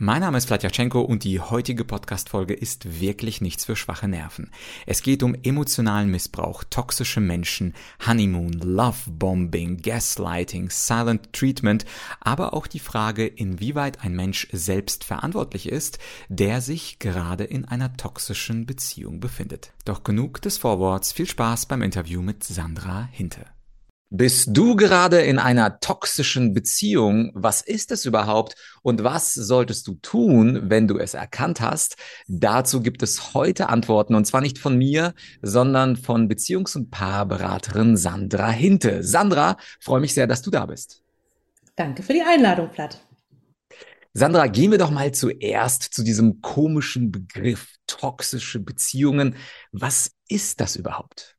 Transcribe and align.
Mein 0.00 0.20
Name 0.20 0.38
ist 0.38 0.46
Vladyachenko 0.46 1.00
und 1.00 1.24
die 1.24 1.40
heutige 1.40 1.84
Podcast-Folge 1.84 2.54
ist 2.54 3.00
wirklich 3.00 3.40
nichts 3.40 3.64
für 3.64 3.74
schwache 3.74 4.06
Nerven. 4.06 4.52
Es 4.86 5.02
geht 5.02 5.24
um 5.24 5.34
emotionalen 5.42 6.08
Missbrauch, 6.08 6.62
toxische 6.70 7.20
Menschen, 7.20 7.74
Honeymoon, 8.06 8.52
Lovebombing, 8.52 9.82
Gaslighting, 9.82 10.70
Silent 10.70 11.32
Treatment, 11.32 11.84
aber 12.20 12.54
auch 12.54 12.68
die 12.68 12.78
Frage, 12.78 13.26
inwieweit 13.26 14.04
ein 14.04 14.14
Mensch 14.14 14.46
selbst 14.52 15.02
verantwortlich 15.02 15.68
ist, 15.68 15.98
der 16.28 16.60
sich 16.60 17.00
gerade 17.00 17.42
in 17.42 17.64
einer 17.64 17.96
toxischen 17.96 18.66
Beziehung 18.66 19.18
befindet. 19.18 19.72
Doch 19.84 20.04
genug 20.04 20.40
des 20.42 20.58
Vorworts, 20.58 21.10
viel 21.10 21.26
Spaß 21.26 21.66
beim 21.66 21.82
Interview 21.82 22.22
mit 22.22 22.44
Sandra 22.44 23.08
Hinte. 23.10 23.46
Bist 24.10 24.48
du 24.52 24.74
gerade 24.74 25.20
in 25.20 25.38
einer 25.38 25.80
toxischen 25.80 26.54
Beziehung? 26.54 27.30
Was 27.34 27.60
ist 27.60 27.92
es 27.92 28.06
überhaupt? 28.06 28.54
Und 28.80 29.04
was 29.04 29.34
solltest 29.34 29.86
du 29.86 29.96
tun, 30.00 30.70
wenn 30.70 30.88
du 30.88 30.96
es 30.98 31.12
erkannt 31.12 31.60
hast? 31.60 31.96
Dazu 32.26 32.80
gibt 32.80 33.02
es 33.02 33.34
heute 33.34 33.68
Antworten 33.68 34.14
und 34.14 34.24
zwar 34.24 34.40
nicht 34.40 34.58
von 34.58 34.78
mir, 34.78 35.12
sondern 35.42 35.96
von 35.96 36.26
Beziehungs- 36.26 36.74
und 36.74 36.90
Paarberaterin 36.90 37.98
Sandra 37.98 38.48
Hinte. 38.50 39.02
Sandra, 39.02 39.58
freue 39.78 40.00
mich 40.00 40.14
sehr, 40.14 40.26
dass 40.26 40.40
du 40.40 40.50
da 40.50 40.64
bist. 40.64 41.02
Danke 41.76 42.02
für 42.02 42.14
die 42.14 42.22
Einladung, 42.22 42.70
Platt. 42.70 43.06
Sandra, 44.14 44.46
gehen 44.46 44.70
wir 44.70 44.78
doch 44.78 44.90
mal 44.90 45.12
zuerst 45.12 45.82
zu 45.82 46.02
diesem 46.02 46.40
komischen 46.40 47.12
Begriff 47.12 47.74
toxische 47.86 48.58
Beziehungen. 48.58 49.36
Was 49.70 50.12
ist 50.28 50.62
das 50.62 50.76
überhaupt? 50.76 51.37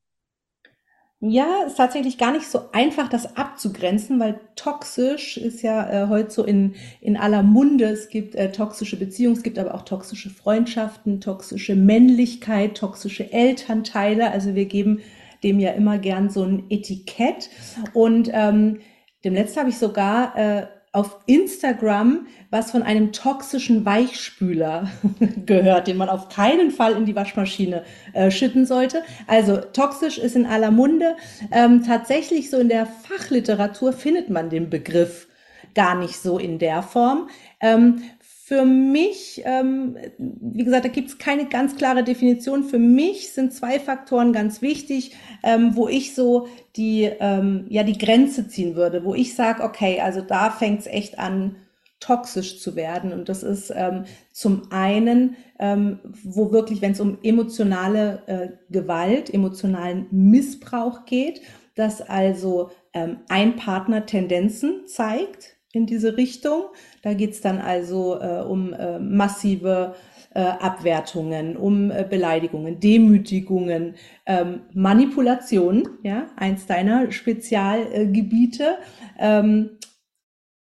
Ja, 1.22 1.64
ist 1.68 1.76
tatsächlich 1.76 2.18
gar 2.18 2.32
nicht 2.32 2.48
so 2.48 2.72
einfach, 2.72 3.10
das 3.10 3.36
abzugrenzen, 3.36 4.22
weil 4.22 4.40
toxisch 4.56 5.36
ist 5.36 5.62
ja 5.62 6.06
äh, 6.06 6.08
heute 6.08 6.32
so 6.32 6.46
in, 6.46 6.76
in 7.02 7.18
aller 7.18 7.44
Munde. 7.44 7.86
Es 7.86 8.08
gibt 8.08 8.36
äh, 8.36 8.54
toxische 8.54 8.98
Beziehungen, 8.98 9.36
es 9.36 9.44
gibt 9.44 9.60
aber 9.60 9.76
auch 9.76 9.82
toxische 9.82 10.30
Freundschaften, 10.30 11.20
toxische 11.20 11.76
Männlichkeit, 11.76 12.78
toxische 12.78 13.34
Elternteile. 13.34 14.32
Also 14.32 14.56
wir 14.56 14.66
geben 14.66 15.02
dem 15.44 15.60
ja 15.60 15.72
immer 15.72 15.98
gern 15.98 16.30
so 16.30 16.44
ein 16.44 16.64
Etikett. 16.70 17.50
Und 17.94 18.30
ähm, 18.32 18.80
dem 19.26 19.34
letzten 19.34 19.60
habe 19.60 19.70
ich 19.70 19.78
sogar 19.78 20.38
äh, 20.38 20.68
auf 20.92 21.20
Instagram 21.28 22.28
was 22.52 22.72
von 22.72 22.82
einem 22.82 23.12
toxischen 23.12 23.86
Weichspüler 23.86 24.90
gehört, 25.46 25.88
den 25.88 25.98
man 25.98 26.10
auf 26.10 26.30
keinen 26.30 26.72
Fall 26.72 26.94
in 26.94 27.06
die 27.06 27.16
Waschmaschine 27.16 27.84
äh, 28.14 28.32
schütten 28.32 28.66
sollte. 28.66 29.04
Also 29.28 29.58
toxisch 29.58 30.18
ist 30.18 30.36
in 30.36 30.46
aller 30.46 30.72
Munde. 30.72 31.16
Ähm, 31.52 31.84
tatsächlich 31.86 32.50
so 32.50 32.58
in 32.58 32.70
der 32.70 32.88
Fachliteratur 32.88 33.94
findet 33.94 34.30
man 34.30 34.50
den 34.50 34.70
Begriff 34.70 35.28
gar 35.76 35.96
nicht 35.96 36.18
so 36.18 36.40
in 36.40 36.58
der 36.58 36.82
Form. 36.82 37.30
Ähm, 37.62 38.02
für 38.50 38.66
mich, 38.66 39.44
ähm, 39.46 39.96
wie 40.18 40.64
gesagt, 40.64 40.84
da 40.84 40.90
gibt 40.90 41.10
es 41.10 41.20
keine 41.20 41.46
ganz 41.46 41.76
klare 41.76 42.04
Definition. 42.04 42.64
Für 42.64 42.80
mich 42.80 43.32
sind 43.32 43.54
zwei 43.54 43.80
Faktoren 43.80 44.34
ganz 44.34 44.64
wichtig, 44.64 45.16
ähm, 45.44 45.76
wo 45.76 45.88
ich 45.88 46.16
so 46.16 46.48
die, 46.76 47.04
ähm, 47.20 47.68
ja, 47.70 47.84
die 47.84 48.00
Grenze 48.00 48.48
ziehen 48.48 48.74
würde, 48.76 49.06
wo 49.06 49.14
ich 49.14 49.36
sage, 49.36 49.62
okay, 49.62 50.02
also 50.02 50.22
da 50.22 50.50
fängt 50.50 50.80
es 50.80 50.88
echt 50.88 51.20
an, 51.20 51.58
toxisch 52.00 52.60
zu 52.60 52.76
werden. 52.76 53.14
Und 53.14 53.30
das 53.30 53.44
ist 53.44 53.72
ähm, 53.76 54.06
zum 54.32 54.72
einen, 54.72 55.36
ähm, 55.60 56.00
wo 56.24 56.52
wirklich, 56.52 56.82
wenn 56.82 56.94
es 56.94 57.00
um 57.00 57.20
emotionale 57.22 58.24
äh, 58.26 58.48
Gewalt, 58.72 59.32
emotionalen 59.32 60.08
Missbrauch 60.10 61.06
geht, 61.06 61.42
dass 61.76 62.02
also 62.02 62.72
ähm, 62.94 63.18
ein 63.30 63.58
Partner 63.58 64.08
Tendenzen 64.08 64.88
zeigt 64.88 65.59
in 65.74 65.86
diese 65.86 66.18
Richtung. 66.18 66.64
Da 67.02 67.14
geht 67.14 67.32
es 67.32 67.42
dann 67.42 67.60
also 67.60 68.20
äh, 68.20 68.42
um 68.42 68.74
äh, 68.74 69.00
massive 69.00 69.96
äh, 70.34 70.42
Abwertungen, 70.42 71.58
um 71.58 71.92
äh, 71.92 72.06
Beleidigungen, 72.08 72.80
Demütigungen, 72.80 73.96
ähm, 74.26 74.62
Manipulationen, 74.74 75.88
ja, 76.04 76.28
eins 76.36 76.66
deiner 76.66 77.12
Spezialgebiete. 77.12 78.78
Ähm, 79.18 79.78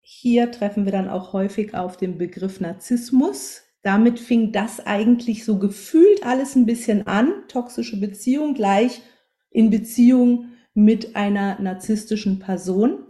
hier 0.01 0.51
treffen 0.51 0.85
wir 0.85 0.93
dann 0.93 1.09
auch 1.09 1.33
häufig 1.33 1.75
auf 1.75 1.97
den 1.97 2.19
Begriff 2.19 2.61
Narzissmus. 2.61 3.63
Damit 3.83 4.19
fing 4.19 4.53
das 4.53 4.85
eigentlich 4.85 5.45
so 5.45 5.59
gefühlt 5.59 6.25
alles 6.25 6.57
ein 6.57 6.67
bisschen 6.67 7.07
an. 7.07 7.33
Toxische 7.49 8.01
Beziehung 8.01 8.55
gleich 8.55 9.03
in 9.51 9.71
Beziehung 9.71 10.47
mit 10.75 11.15
einer 11.15 11.61
narzisstischen 11.61 12.39
Person. 12.39 13.05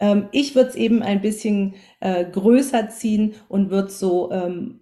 Ähm, 0.00 0.28
ich 0.32 0.54
würde 0.54 0.70
es 0.70 0.76
eben 0.76 1.02
ein 1.02 1.20
bisschen 1.20 1.74
äh, 2.00 2.24
größer 2.24 2.88
ziehen 2.88 3.34
und 3.48 3.70
würde 3.70 3.90
so 3.90 4.30
ähm, 4.32 4.80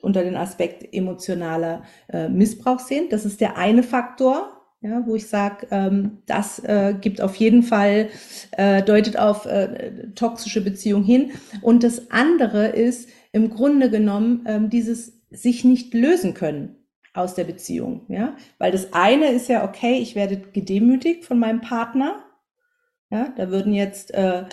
unter 0.00 0.22
den 0.22 0.36
Aspekt 0.36 0.94
emotionaler 0.94 1.82
äh, 2.08 2.28
Missbrauch 2.28 2.78
sehen. 2.78 3.08
Das 3.10 3.24
ist 3.24 3.40
der 3.40 3.56
eine 3.56 3.82
Faktor, 3.82 4.58
ja, 4.80 5.02
wo 5.06 5.16
ich 5.16 5.26
sage, 5.26 5.66
ähm, 5.70 6.18
das 6.26 6.60
äh, 6.60 6.94
gibt 7.00 7.20
auf 7.20 7.34
jeden 7.34 7.62
Fall, 7.62 8.08
äh, 8.52 8.82
deutet 8.82 9.18
auf 9.18 9.44
äh, 9.46 10.10
toxische 10.14 10.62
Beziehung 10.62 11.02
hin. 11.02 11.32
Und 11.62 11.82
das 11.82 12.10
andere 12.10 12.68
ist 12.68 13.08
im 13.32 13.50
Grunde 13.50 13.90
genommen 13.90 14.44
ähm, 14.46 14.70
dieses 14.70 15.20
sich 15.30 15.64
nicht 15.64 15.92
lösen 15.94 16.32
können 16.34 16.76
aus 17.12 17.34
der 17.34 17.44
Beziehung. 17.44 18.02
Ja, 18.08 18.36
weil 18.58 18.70
das 18.70 18.92
eine 18.92 19.32
ist 19.32 19.48
ja, 19.48 19.64
okay, 19.64 19.98
ich 19.98 20.14
werde 20.14 20.36
gedemütigt 20.38 21.24
von 21.24 21.38
meinem 21.38 21.60
Partner. 21.60 22.24
Ja, 23.10 23.32
da 23.36 23.50
würden 23.50 23.72
jetzt 23.72 24.12
äh, 24.12 24.44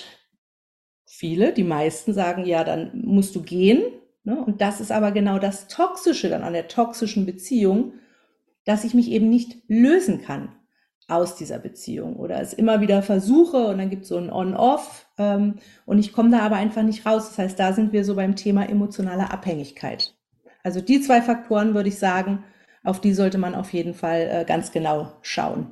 viele, 1.06 1.54
die 1.54 1.64
meisten 1.64 2.14
sagen, 2.14 2.46
ja, 2.46 2.64
dann 2.64 3.02
musst 3.04 3.36
du 3.36 3.42
gehen. 3.42 3.84
Ne? 4.24 4.44
Und 4.44 4.62
das 4.62 4.80
ist 4.80 4.92
aber 4.92 5.12
genau 5.12 5.40
das 5.40 5.68
Toxische 5.68 6.30
dann 6.30 6.44
an 6.44 6.54
der 6.54 6.68
toxischen 6.68 7.26
Beziehung, 7.26 7.94
dass 8.66 8.84
ich 8.84 8.94
mich 8.94 9.12
eben 9.12 9.30
nicht 9.30 9.58
lösen 9.68 10.22
kann 10.22 10.56
aus 11.08 11.36
dieser 11.36 11.60
Beziehung 11.60 12.16
oder 12.16 12.42
es 12.42 12.54
immer 12.54 12.82
wieder 12.82 13.04
versuche 13.04 13.68
und 13.68 13.78
dann 13.78 13.92
gibt 13.92 14.04
es 14.04 14.10
so 14.10 14.18
ein 14.18 14.32
On-Off 14.32 15.06
ähm, 15.20 15.60
und 15.86 16.00
ich 16.00 16.14
komme 16.14 16.32
da 16.32 16.40
aber 16.40 16.56
einfach 16.56 16.82
nicht 16.82 17.06
raus. 17.06 17.30
Das 17.30 17.38
heißt, 17.38 17.60
da 17.60 17.74
sind 17.74 17.94
wir 17.94 18.04
so 18.04 18.16
beim 18.16 18.36
Thema 18.36 18.68
emotionale 18.68 19.30
Abhängigkeit. 19.30 20.16
Also 20.64 20.82
die 20.82 21.02
zwei 21.02 21.22
Faktoren 21.22 21.76
würde 21.76 21.90
ich 21.90 22.00
sagen, 22.00 22.44
auf 22.84 23.02
die 23.02 23.14
sollte 23.14 23.38
man 23.38 23.54
auf 23.54 23.72
jeden 23.74 23.94
Fall 23.94 24.30
äh, 24.32 24.46
ganz 24.46 24.72
genau 24.72 25.12
schauen. 25.22 25.72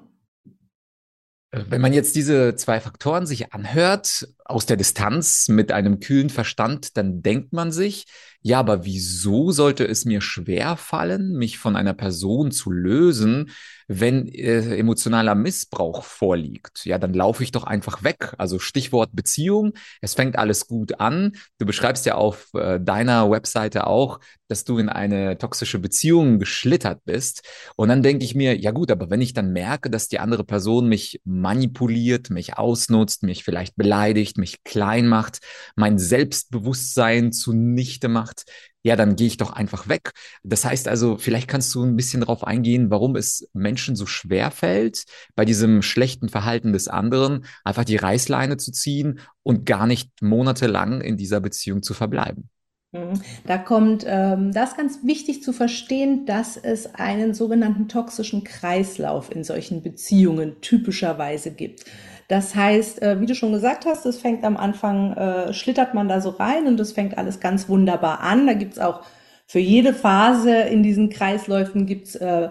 Wenn 1.55 1.81
man 1.81 1.93
jetzt 1.93 2.15
diese 2.15 2.55
zwei 2.55 2.79
Faktoren 2.79 3.27
sich 3.27 3.53
anhört, 3.53 4.27
aus 4.43 4.65
der 4.65 4.75
Distanz 4.75 5.49
mit 5.49 5.71
einem 5.71 5.99
kühlen 5.99 6.31
Verstand, 6.31 6.97
dann 6.97 7.21
denkt 7.21 7.53
man 7.53 7.71
sich, 7.71 8.05
ja, 8.41 8.57
aber 8.57 8.85
wieso 8.85 9.51
sollte 9.51 9.87
es 9.87 10.03
mir 10.03 10.19
schwer 10.19 10.77
fallen, 10.77 11.33
mich 11.37 11.59
von 11.59 11.75
einer 11.75 11.93
Person 11.93 12.51
zu 12.51 12.71
lösen, 12.71 13.51
wenn 13.88 14.27
äh, 14.27 14.77
emotionaler 14.77 15.35
Missbrauch 15.35 16.03
vorliegt? 16.03 16.85
Ja, 16.85 16.97
dann 16.97 17.13
laufe 17.13 17.44
ich 17.44 17.51
doch 17.51 17.63
einfach 17.63 18.03
weg. 18.03 18.33
Also 18.38 18.59
Stichwort 18.59 19.09
Beziehung. 19.13 19.73
Es 20.01 20.13
fängt 20.13 20.38
alles 20.38 20.67
gut 20.67 20.99
an. 20.99 21.33
Du 21.57 21.66
beschreibst 21.66 22.05
ja 22.05 22.16
auf 22.16 22.49
äh, 22.53 22.79
deiner 22.79 23.29
Webseite 23.29 23.88
auch, 23.88 24.19
dass 24.47 24.66
du 24.66 24.77
in 24.77 24.89
eine 24.89 25.38
toxische 25.38 25.79
Beziehung 25.79 26.39
geschlittert 26.39 27.01
bist. 27.05 27.41
Und 27.75 27.89
dann 27.89 28.03
denke 28.03 28.23
ich 28.23 28.35
mir, 28.35 28.55
ja 28.55 28.71
gut, 28.71 28.91
aber 28.91 29.09
wenn 29.09 29.21
ich 29.21 29.33
dann 29.33 29.51
merke, 29.51 29.89
dass 29.89 30.09
die 30.09 30.19
andere 30.19 30.44
Person 30.44 30.88
mich 30.88 31.21
manipuliert, 31.23 32.29
mich 32.29 32.57
ausnutzt, 32.57 33.23
mich 33.23 33.44
vielleicht 33.44 33.75
beleidigt, 33.75 34.38
mich 34.38 34.63
klein 34.63 35.07
macht, 35.07 35.39
mein 35.75 35.97
Selbstbewusstsein 35.97 37.31
zunichte 37.31 38.09
macht, 38.09 38.45
ja, 38.83 38.95
dann 38.95 39.16
gehe 39.16 39.27
ich 39.27 39.38
doch 39.38 39.53
einfach 39.53 39.88
weg. 39.88 40.11
Das 40.44 40.66
heißt 40.66 40.88
also, 40.88 41.17
vielleicht 41.17 41.47
kannst 41.47 41.73
du 41.73 41.83
ein 41.83 41.95
bisschen 41.95 42.19
darauf 42.19 42.44
eingehen, 42.44 42.89
warum 42.89 43.16
es 43.16 43.49
Menschen 43.53 43.95
so 43.95 44.05
schwer 44.05 44.51
fällt, 44.51 45.06
bei 45.35 45.45
diesem 45.45 45.81
schlechten 45.81 46.30
Verhalten 46.30 46.74
des 46.74 46.89
anderen 46.89 47.45
einfach 47.63 47.85
die 47.85 47.95
Reißleine 47.95 48.57
zu 48.57 48.71
ziehen 48.71 49.19
und 49.41 49.65
gar 49.65 49.88
nicht 49.88 50.21
monatelang 50.21 51.01
in 51.01 51.18
dieser 51.18 51.39
Beziehung 51.39 51.81
zu 51.81 51.94
verbleiben. 51.94 52.50
Mhm. 52.91 53.21
Da 53.47 53.57
kommt 53.57 54.06
ähm, 54.06 54.51
das 54.53 54.77
ganz 54.77 55.00
wichtig 55.03 55.44
zu 55.44 55.51
verstehen, 55.51 56.25
dass 56.25 56.57
es 56.57 56.94
einen 56.95 57.33
sogenannten 57.33 57.88
toxischen 57.88 58.44
Kreislauf 58.44 59.33
in 59.33 59.44
solchen 59.44 59.81
Beziehungen 59.81 60.62
typischerweise 60.62 61.51
gibt. 61.51 61.85
Das 62.27 62.55
heißt, 62.55 63.01
äh, 63.01 63.19
wie 63.19 63.25
du 63.25 63.35
schon 63.35 63.51
gesagt 63.51 63.85
hast, 63.85 64.05
es 64.05 64.19
fängt 64.19 64.43
am 64.43 64.57
Anfang, 64.57 65.13
äh, 65.13 65.53
schlittert 65.53 65.93
man 65.93 66.07
da 66.07 66.21
so 66.21 66.29
rein 66.29 66.67
und 66.67 66.79
es 66.79 66.93
fängt 66.93 67.17
alles 67.17 67.39
ganz 67.39 67.69
wunderbar 67.69 68.21
an. 68.21 68.47
Da 68.47 68.53
gibt's 68.53 68.79
auch 68.79 69.01
für 69.45 69.59
jede 69.59 69.93
Phase 69.93 70.51
in 70.51 70.83
diesen 70.83 71.09
Kreisläufen 71.09 71.85
gibt's 71.85 72.15
äh, 72.15 72.49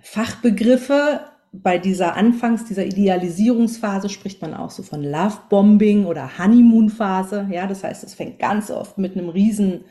Fachbegriffe. 0.00 1.20
Bei 1.52 1.78
dieser 1.78 2.14
Anfangs, 2.14 2.66
dieser 2.66 2.84
Idealisierungsphase 2.84 4.08
spricht 4.08 4.42
man 4.42 4.54
auch 4.54 4.70
so 4.70 4.82
von 4.82 5.02
Lovebombing 5.02 6.04
oder 6.04 6.38
Honeymoon-Phase. 6.38 7.48
Ja, 7.50 7.66
das 7.66 7.84
heißt, 7.84 8.04
es 8.04 8.14
fängt 8.14 8.38
ganz 8.38 8.70
oft 8.70 8.98
mit 8.98 9.16
einem 9.16 9.30
riesen 9.30 9.84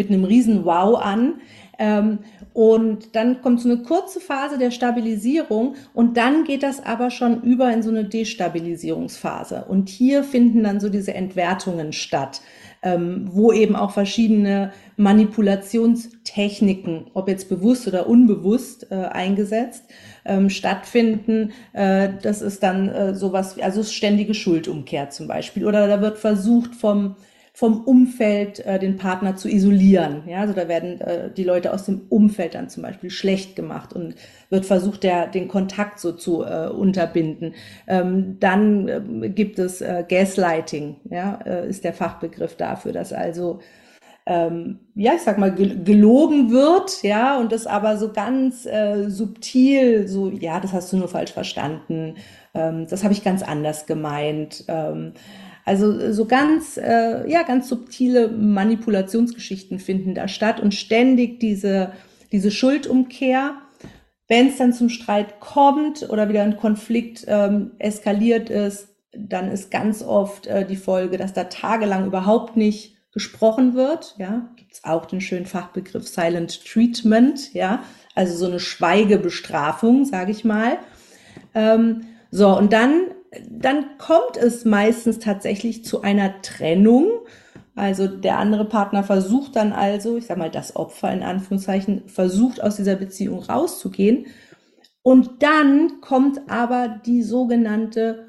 mit 0.00 0.10
einem 0.10 0.24
riesen 0.24 0.64
Wow 0.64 0.98
an. 0.98 1.34
Ähm, 1.78 2.18
und 2.52 3.14
dann 3.14 3.42
kommt 3.42 3.60
so 3.60 3.68
eine 3.68 3.82
kurze 3.82 4.18
Phase 4.18 4.56
der 4.58 4.70
Stabilisierung 4.70 5.74
und 5.94 6.16
dann 6.16 6.44
geht 6.44 6.62
das 6.62 6.82
aber 6.84 7.10
schon 7.10 7.42
über 7.42 7.70
in 7.72 7.82
so 7.82 7.90
eine 7.90 8.04
Destabilisierungsphase. 8.04 9.66
Und 9.68 9.90
hier 9.90 10.24
finden 10.24 10.64
dann 10.64 10.80
so 10.80 10.88
diese 10.88 11.12
Entwertungen 11.14 11.92
statt, 11.92 12.40
ähm, 12.82 13.28
wo 13.30 13.52
eben 13.52 13.76
auch 13.76 13.90
verschiedene 13.92 14.72
Manipulationstechniken, 14.96 17.10
ob 17.14 17.28
jetzt 17.28 17.50
bewusst 17.50 17.86
oder 17.86 18.08
unbewusst 18.08 18.90
äh, 18.90 18.94
eingesetzt, 18.94 19.84
ähm, 20.24 20.50
stattfinden. 20.50 21.52
Äh, 21.72 22.08
das 22.22 22.42
ist 22.42 22.62
dann 22.62 22.88
äh, 22.88 23.14
sowas, 23.14 23.58
also 23.60 23.82
ständige 23.84 24.34
Schuldumkehr 24.34 25.10
zum 25.10 25.28
Beispiel. 25.28 25.66
Oder 25.66 25.86
da 25.86 26.00
wird 26.00 26.18
versucht 26.18 26.74
vom 26.74 27.14
vom 27.52 27.82
Umfeld 27.84 28.60
äh, 28.60 28.78
den 28.78 28.96
Partner 28.96 29.36
zu 29.36 29.48
isolieren. 29.48 30.22
Ja, 30.26 30.40
also 30.40 30.54
da 30.54 30.68
werden 30.68 31.00
äh, 31.00 31.30
die 31.30 31.44
Leute 31.44 31.72
aus 31.72 31.84
dem 31.84 32.02
Umfeld 32.08 32.54
dann 32.54 32.68
zum 32.68 32.82
Beispiel 32.82 33.10
schlecht 33.10 33.56
gemacht 33.56 33.92
und 33.92 34.14
wird 34.50 34.66
versucht, 34.66 35.02
der, 35.02 35.26
den 35.26 35.48
Kontakt 35.48 35.98
so 35.98 36.12
zu 36.12 36.44
äh, 36.44 36.68
unterbinden. 36.68 37.54
Ähm, 37.86 38.36
dann 38.40 38.88
äh, 38.88 39.28
gibt 39.30 39.58
es 39.58 39.80
äh, 39.80 40.04
Gaslighting, 40.08 40.96
ja, 41.10 41.40
äh, 41.44 41.68
ist 41.68 41.84
der 41.84 41.92
Fachbegriff 41.92 42.56
dafür, 42.56 42.92
dass 42.92 43.12
also 43.12 43.60
ähm, 44.26 44.78
ja, 44.94 45.14
ich 45.14 45.22
sag 45.22 45.38
mal, 45.38 45.52
gelogen 45.52 46.50
wird, 46.50 47.02
ja, 47.02 47.38
und 47.38 47.52
das 47.52 47.66
aber 47.66 47.96
so 47.96 48.12
ganz 48.12 48.64
äh, 48.66 49.08
subtil, 49.08 50.06
so, 50.06 50.28
ja, 50.30 50.60
das 50.60 50.72
hast 50.72 50.92
du 50.92 50.98
nur 50.98 51.08
falsch 51.08 51.32
verstanden, 51.32 52.14
ähm, 52.54 52.86
das 52.88 53.02
habe 53.02 53.12
ich 53.12 53.24
ganz 53.24 53.42
anders 53.42 53.86
gemeint. 53.86 54.64
Ähm, 54.68 55.14
also 55.64 56.12
so 56.12 56.26
ganz, 56.26 56.76
äh, 56.76 57.30
ja, 57.30 57.42
ganz 57.42 57.68
subtile 57.68 58.28
Manipulationsgeschichten 58.28 59.78
finden 59.78 60.14
da 60.14 60.28
statt 60.28 60.60
und 60.60 60.74
ständig 60.74 61.40
diese, 61.40 61.92
diese 62.32 62.50
Schuldumkehr. 62.50 63.54
Wenn 64.28 64.48
es 64.48 64.58
dann 64.58 64.72
zum 64.72 64.88
Streit 64.88 65.40
kommt 65.40 66.08
oder 66.08 66.28
wieder 66.28 66.42
ein 66.42 66.56
Konflikt 66.56 67.24
ähm, 67.26 67.72
eskaliert 67.78 68.48
ist, 68.48 68.88
dann 69.12 69.50
ist 69.50 69.70
ganz 69.70 70.02
oft 70.02 70.46
äh, 70.46 70.64
die 70.64 70.76
Folge, 70.76 71.18
dass 71.18 71.32
da 71.32 71.44
tagelang 71.44 72.06
überhaupt 72.06 72.56
nicht 72.56 72.96
gesprochen 73.12 73.74
wird. 73.74 74.14
Ja, 74.18 74.48
gibt 74.56 74.72
es 74.72 74.84
auch 74.84 75.06
den 75.06 75.20
schönen 75.20 75.46
Fachbegriff 75.46 76.06
Silent 76.06 76.64
Treatment. 76.64 77.52
Ja, 77.54 77.82
also 78.14 78.36
so 78.36 78.46
eine 78.46 78.60
Schweigebestrafung, 78.60 80.04
sage 80.04 80.30
ich 80.30 80.44
mal. 80.44 80.78
Ähm, 81.54 82.02
so 82.30 82.56
und 82.56 82.72
dann 82.72 83.08
dann 83.48 83.98
kommt 83.98 84.36
es 84.36 84.64
meistens 84.64 85.18
tatsächlich 85.18 85.84
zu 85.84 86.02
einer 86.02 86.42
Trennung. 86.42 87.08
Also 87.76 88.06
der 88.08 88.38
andere 88.38 88.64
Partner 88.64 89.04
versucht 89.04 89.56
dann 89.56 89.72
also, 89.72 90.16
ich 90.16 90.26
sag 90.26 90.36
mal, 90.38 90.50
das 90.50 90.76
Opfer 90.76 91.12
in 91.12 91.22
Anführungszeichen, 91.22 92.08
versucht 92.08 92.62
aus 92.62 92.76
dieser 92.76 92.96
Beziehung 92.96 93.40
rauszugehen. 93.40 94.26
Und 95.02 95.42
dann 95.42 96.00
kommt 96.00 96.50
aber 96.50 97.00
die 97.06 97.22
sogenannte, 97.22 98.26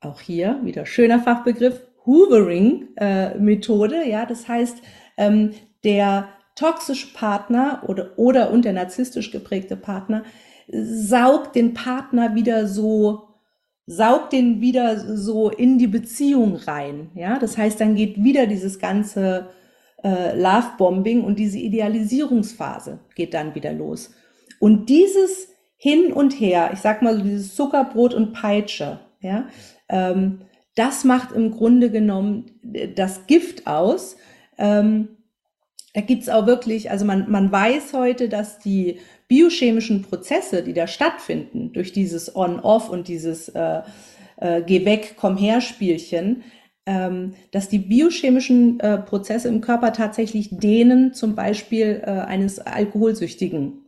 auch 0.00 0.20
hier 0.20 0.58
wieder 0.62 0.84
schöner 0.84 1.20
Fachbegriff, 1.20 1.80
Hoovering-Methode. 2.04 4.02
Äh, 4.04 4.10
ja, 4.10 4.26
das 4.26 4.48
heißt, 4.48 4.78
ähm, 5.16 5.52
der 5.84 6.28
toxische 6.56 7.14
Partner 7.14 7.84
oder, 7.86 8.18
oder 8.18 8.50
und 8.50 8.64
der 8.64 8.72
narzisstisch 8.72 9.30
geprägte 9.30 9.76
Partner 9.76 10.24
saugt 10.68 11.54
den 11.54 11.74
Partner 11.74 12.34
wieder 12.34 12.66
so 12.66 13.31
saugt 13.86 14.32
den 14.32 14.60
wieder 14.60 15.16
so 15.16 15.50
in 15.50 15.78
die 15.78 15.86
Beziehung 15.86 16.56
rein. 16.56 17.10
Ja, 17.14 17.38
das 17.38 17.58
heißt, 17.58 17.80
dann 17.80 17.94
geht 17.94 18.22
wieder 18.22 18.46
dieses 18.46 18.78
ganze 18.78 19.48
äh, 20.02 20.38
Love-Bombing 20.40 21.22
und 21.22 21.38
diese 21.38 21.58
Idealisierungsphase 21.58 23.00
geht 23.14 23.34
dann 23.34 23.54
wieder 23.54 23.72
los. 23.72 24.14
Und 24.60 24.88
dieses 24.88 25.48
Hin 25.76 26.12
und 26.12 26.38
Her, 26.38 26.70
ich 26.72 26.78
sag 26.78 27.02
mal 27.02 27.16
so 27.16 27.22
dieses 27.22 27.54
Zuckerbrot 27.54 28.14
und 28.14 28.32
Peitsche, 28.32 29.00
ja, 29.20 29.48
ähm, 29.88 30.42
das 30.74 31.04
macht 31.04 31.32
im 31.32 31.50
Grunde 31.50 31.90
genommen 31.90 32.46
das 32.94 33.26
Gift 33.26 33.66
aus. 33.66 34.16
Ähm, 34.56 35.08
da 35.92 36.00
gibt's 36.00 36.30
auch 36.30 36.46
wirklich, 36.46 36.90
also 36.90 37.04
man, 37.04 37.30
man 37.30 37.52
weiß 37.52 37.92
heute, 37.92 38.28
dass 38.28 38.58
die 38.58 38.98
biochemischen 39.32 40.02
Prozesse, 40.02 40.62
die 40.62 40.74
da 40.74 40.86
stattfinden, 40.86 41.72
durch 41.72 41.92
dieses 41.92 42.36
On-Off 42.36 42.90
und 42.90 43.08
dieses 43.08 43.48
äh, 43.48 43.80
äh, 44.36 44.60
Geh 44.60 44.84
weg, 44.84 45.14
komm 45.16 45.38
her 45.38 45.62
Spielchen, 45.62 46.42
ähm, 46.84 47.32
dass 47.50 47.70
die 47.70 47.78
biochemischen 47.78 48.78
äh, 48.80 48.98
Prozesse 48.98 49.48
im 49.48 49.62
Körper 49.62 49.94
tatsächlich 49.94 50.50
denen 50.50 51.14
zum 51.14 51.34
Beispiel 51.34 52.02
äh, 52.04 52.10
eines 52.10 52.58
Alkoholsüchtigen 52.58 53.86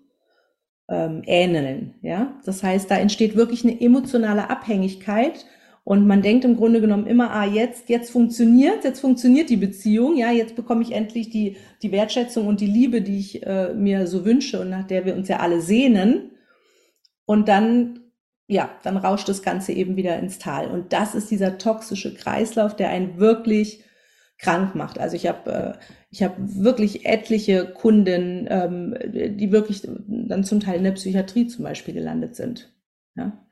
ähm, 0.89 1.21
ähneln. 1.27 1.97
Ja? 2.01 2.41
Das 2.47 2.63
heißt, 2.63 2.91
da 2.91 2.97
entsteht 2.97 3.37
wirklich 3.37 3.65
eine 3.65 3.79
emotionale 3.79 4.49
Abhängigkeit 4.49 5.45
und 5.85 6.07
man 6.07 6.23
denkt 6.23 6.47
im 6.47 6.57
Grunde 6.57 6.81
genommen 6.81 7.07
immer, 7.07 7.31
ah, 7.31 7.45
jetzt, 7.45 7.91
jetzt 7.91 8.11
funktioniert, 8.11 8.85
jetzt 8.85 9.01
funktioniert 9.01 9.51
die 9.51 9.59
Beziehung, 9.59 10.17
ja, 10.17 10.33
jetzt 10.33 10.57
bekomme 10.57 10.83
ich 10.83 10.93
endlich 10.93 11.29
die, 11.29 11.59
die 11.83 11.93
Wertschätzung 11.93 12.47
und 12.47 12.61
die 12.61 12.67
Liebe, 12.67 13.03
die 13.03 13.19
ich 13.19 13.47
äh, 13.47 13.75
mir 13.75 14.07
so 14.07 14.25
wünsche 14.25 14.61
und 14.61 14.71
nach 14.71 14.87
der 14.87 15.05
wir 15.05 15.15
uns 15.15 15.29
ja 15.29 15.41
alle 15.41 15.61
sehnen. 15.61 16.31
Und 17.27 17.49
dann, 17.49 18.01
ja, 18.49 18.71
dann 18.83 18.97
rauscht 18.97 19.29
das 19.29 19.43
Ganze 19.43 19.73
eben 19.73 19.97
wieder 19.97 20.19
ins 20.19 20.39
Tal. 20.39 20.71
Und 20.71 20.95
das 20.95 21.15
ist 21.15 21.31
dieser 21.31 21.59
toxische 21.59 22.15
Kreislauf, 22.15 22.75
der 22.75 22.89
einen 22.89 23.19
wirklich 23.19 23.85
krank 24.39 24.75
macht. 24.75 24.99
Also 24.99 25.17
ich 25.17 25.27
habe 25.27 25.51
äh, 25.51 25.73
ich 26.11 26.23
habe 26.23 26.37
wirklich 26.39 27.07
etliche 27.07 27.67
Kunden, 27.67 28.47
ähm, 28.49 28.97
die 29.05 29.51
wirklich 29.53 29.83
dann 29.83 30.45
zum 30.45 30.61
Teil 30.61 30.79
in 30.79 30.85
der 30.85 30.93
Psychiatrie 30.93 31.49
zum 31.49 31.65
Beispiel 31.65 31.93
gelandet 31.93 32.37
sind. 32.37 32.73
Ja. 33.17 33.45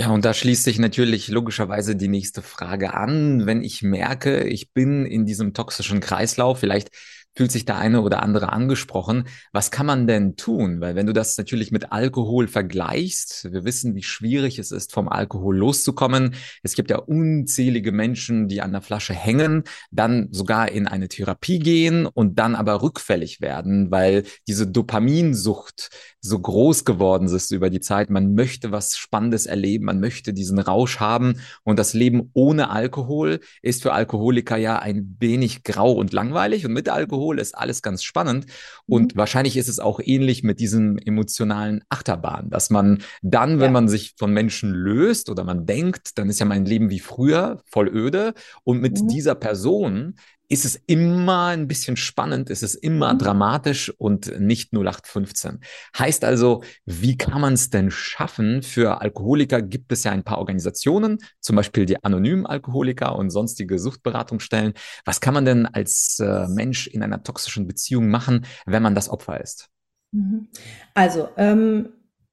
Ja, 0.00 0.08
und 0.12 0.24
da 0.24 0.32
schließt 0.32 0.64
sich 0.64 0.78
natürlich 0.78 1.28
logischerweise 1.28 1.94
die 1.94 2.08
nächste 2.08 2.40
Frage 2.40 2.94
an. 2.94 3.44
Wenn 3.44 3.62
ich 3.62 3.82
merke, 3.82 4.44
ich 4.44 4.72
bin 4.72 5.04
in 5.04 5.26
diesem 5.26 5.52
toxischen 5.52 6.00
Kreislauf, 6.00 6.58
vielleicht 6.58 6.88
fühlt 7.34 7.52
sich 7.52 7.64
der 7.64 7.78
eine 7.78 8.00
oder 8.02 8.22
andere 8.22 8.52
angesprochen. 8.52 9.24
Was 9.52 9.70
kann 9.70 9.86
man 9.86 10.06
denn 10.06 10.36
tun? 10.36 10.80
Weil 10.80 10.96
wenn 10.96 11.06
du 11.06 11.12
das 11.12 11.38
natürlich 11.38 11.70
mit 11.70 11.92
Alkohol 11.92 12.48
vergleichst, 12.48 13.52
wir 13.52 13.64
wissen, 13.64 13.94
wie 13.94 14.02
schwierig 14.02 14.58
es 14.58 14.72
ist, 14.72 14.92
vom 14.92 15.08
Alkohol 15.08 15.56
loszukommen. 15.56 16.34
Es 16.62 16.74
gibt 16.74 16.90
ja 16.90 16.98
unzählige 16.98 17.92
Menschen, 17.92 18.48
die 18.48 18.60
an 18.60 18.72
der 18.72 18.82
Flasche 18.82 19.14
hängen, 19.14 19.62
dann 19.90 20.28
sogar 20.32 20.72
in 20.72 20.88
eine 20.88 21.08
Therapie 21.08 21.60
gehen 21.60 22.06
und 22.06 22.38
dann 22.38 22.56
aber 22.56 22.82
rückfällig 22.82 23.40
werden, 23.40 23.90
weil 23.90 24.24
diese 24.48 24.66
Dopaminsucht 24.66 25.90
so 26.20 26.38
groß 26.38 26.84
geworden 26.84 27.28
ist 27.28 27.52
über 27.52 27.70
die 27.70 27.80
Zeit. 27.80 28.10
Man 28.10 28.34
möchte 28.34 28.72
was 28.72 28.96
Spannendes 28.96 29.46
erleben, 29.46 29.84
man 29.84 30.00
möchte 30.00 30.32
diesen 30.32 30.58
Rausch 30.58 30.98
haben 30.98 31.40
und 31.62 31.78
das 31.78 31.94
Leben 31.94 32.30
ohne 32.34 32.70
Alkohol 32.70 33.40
ist 33.62 33.82
für 33.82 33.92
Alkoholiker 33.92 34.56
ja 34.56 34.80
ein 34.80 35.16
wenig 35.20 35.62
grau 35.62 35.92
und 35.92 36.12
langweilig 36.12 36.66
und 36.66 36.72
mit 36.72 36.88
Alkohol 36.88 37.19
Alkohol 37.20 37.38
ist 37.38 37.54
alles 37.56 37.82
ganz 37.82 38.02
spannend. 38.02 38.46
Und 38.86 39.14
mhm. 39.14 39.18
wahrscheinlich 39.18 39.58
ist 39.58 39.68
es 39.68 39.78
auch 39.78 40.00
ähnlich 40.02 40.42
mit 40.42 40.58
diesem 40.58 40.96
emotionalen 40.96 41.84
Achterbahn, 41.90 42.48
dass 42.48 42.70
man 42.70 43.02
dann, 43.20 43.60
wenn 43.60 43.66
ja. 43.66 43.72
man 43.72 43.88
sich 43.88 44.14
von 44.16 44.32
Menschen 44.32 44.70
löst 44.72 45.28
oder 45.28 45.44
man 45.44 45.66
denkt, 45.66 46.16
dann 46.18 46.30
ist 46.30 46.40
ja 46.40 46.46
mein 46.46 46.64
Leben 46.64 46.88
wie 46.88 46.98
früher, 46.98 47.60
voll 47.66 47.88
öde. 47.88 48.32
Und 48.64 48.80
mit 48.80 49.02
mhm. 49.02 49.08
dieser 49.08 49.34
Person 49.34 50.14
ist 50.50 50.64
es 50.64 50.82
immer 50.86 51.46
ein 51.46 51.68
bisschen 51.68 51.96
spannend, 51.96 52.50
ist 52.50 52.64
es 52.64 52.74
immer 52.74 53.14
mhm. 53.14 53.18
dramatisch 53.18 53.88
und 53.98 54.38
nicht 54.40 54.72
0815. 54.72 55.60
Heißt 55.96 56.24
also, 56.24 56.64
wie 56.84 57.16
kann 57.16 57.40
man 57.40 57.54
es 57.54 57.70
denn 57.70 57.92
schaffen? 57.92 58.62
Für 58.62 59.00
Alkoholiker 59.00 59.62
gibt 59.62 59.92
es 59.92 60.02
ja 60.02 60.10
ein 60.10 60.24
paar 60.24 60.38
Organisationen, 60.38 61.18
zum 61.40 61.54
Beispiel 61.54 61.86
die 61.86 62.02
anonymen 62.02 62.46
Alkoholiker 62.46 63.14
und 63.16 63.30
sonstige 63.30 63.78
Suchtberatungsstellen. 63.78 64.74
Was 65.04 65.20
kann 65.20 65.34
man 65.34 65.44
denn 65.44 65.66
als 65.66 66.18
äh, 66.18 66.48
Mensch 66.48 66.88
in 66.88 67.04
einer 67.04 67.22
toxischen 67.22 67.68
Beziehung 67.68 68.08
machen, 68.08 68.44
wenn 68.66 68.82
man 68.82 68.96
das 68.96 69.08
Opfer 69.08 69.40
ist? 69.40 69.68
Mhm. 70.10 70.48
Also, 70.94 71.28
ähm, 71.36 71.90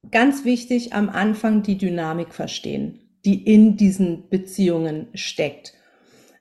ganz 0.10 0.44
wichtig 0.44 0.94
am 0.94 1.10
Anfang 1.10 1.62
die 1.62 1.78
Dynamik 1.78 2.34
verstehen, 2.34 3.00
die 3.26 3.44
in 3.46 3.78
diesen 3.78 4.28
Beziehungen 4.30 5.10
steckt 5.14 5.74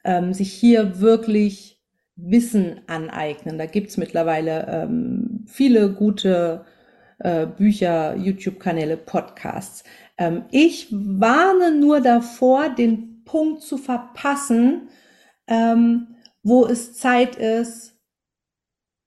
ähm, 0.07 0.33
sich 0.33 0.53
hier 0.53 1.01
wirklich 1.01 1.83
Wissen 2.15 2.81
aneignen. 2.87 3.59
Da 3.59 3.67
gibt's 3.67 3.99
mittlerweile 3.99 4.67
ähm, 4.69 5.45
viele 5.47 5.93
gute 5.93 6.65
äh, 7.19 7.47
Bücher, 7.47 8.17
YouTube-Kanäle, 8.17 8.97
Podcasts. 8.97 9.85
Ähm, 10.17 10.45
ich 10.51 10.89
warne 10.91 11.79
nur 11.79 12.01
davor, 12.01 12.71
den 12.71 13.25
Punkt 13.25 13.63
zu 13.63 13.77
verpassen, 13.77 14.89
ähm, 15.47 16.17
wo 16.43 16.65
es 16.65 16.95
Zeit 16.95 17.37
ist, 17.37 17.95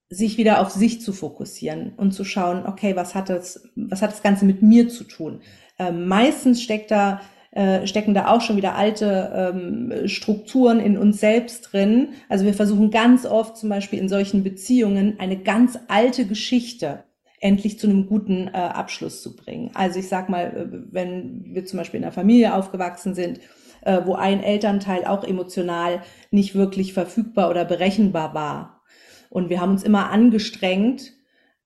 sich 0.09 0.37
wieder 0.37 0.59
auf 0.59 0.69
sich 0.71 1.01
zu 1.01 1.13
fokussieren 1.13 1.93
und 1.95 2.11
zu 2.11 2.25
schauen, 2.25 2.65
okay, 2.65 2.95
was 2.95 3.15
hat 3.15 3.29
das, 3.29 3.63
was 3.75 4.01
hat 4.01 4.11
das 4.11 4.23
Ganze 4.23 4.45
mit 4.45 4.61
mir 4.61 4.89
zu 4.89 5.03
tun? 5.03 5.41
Ähm, 5.77 6.07
meistens 6.07 6.61
steckt 6.61 6.91
da 6.91 7.21
äh, 7.51 7.87
stecken 7.87 8.13
da 8.13 8.27
auch 8.27 8.41
schon 8.41 8.57
wieder 8.57 8.75
alte 8.75 9.31
ähm, 9.33 10.07
Strukturen 10.07 10.79
in 10.79 10.97
uns 10.97 11.19
selbst 11.19 11.71
drin. 11.71 12.09
Also 12.29 12.45
wir 12.45 12.53
versuchen 12.53 12.91
ganz 12.91 13.25
oft 13.25 13.57
zum 13.57 13.69
Beispiel 13.69 13.99
in 13.99 14.09
solchen 14.09 14.43
Beziehungen 14.43 15.19
eine 15.19 15.37
ganz 15.37 15.79
alte 15.87 16.25
Geschichte 16.25 17.03
endlich 17.39 17.79
zu 17.79 17.87
einem 17.87 18.07
guten 18.07 18.47
äh, 18.49 18.51
Abschluss 18.51 19.21
zu 19.21 19.35
bringen. 19.35 19.71
Also 19.73 19.99
ich 19.99 20.09
sag 20.09 20.29
mal, 20.29 20.45
äh, 20.45 20.67
wenn 20.91 21.43
wir 21.53 21.65
zum 21.65 21.77
Beispiel 21.77 21.99
in 21.99 22.03
einer 22.03 22.11
Familie 22.11 22.53
aufgewachsen 22.53 23.15
sind, 23.15 23.39
äh, 23.81 24.01
wo 24.05 24.15
ein 24.15 24.43
Elternteil 24.43 25.05
auch 25.05 25.23
emotional 25.23 26.01
nicht 26.31 26.55
wirklich 26.55 26.93
verfügbar 26.93 27.49
oder 27.49 27.65
berechenbar 27.65 28.33
war. 28.33 28.81
Und 29.29 29.49
wir 29.49 29.61
haben 29.61 29.71
uns 29.71 29.83
immer 29.83 30.09
angestrengt, 30.11 31.13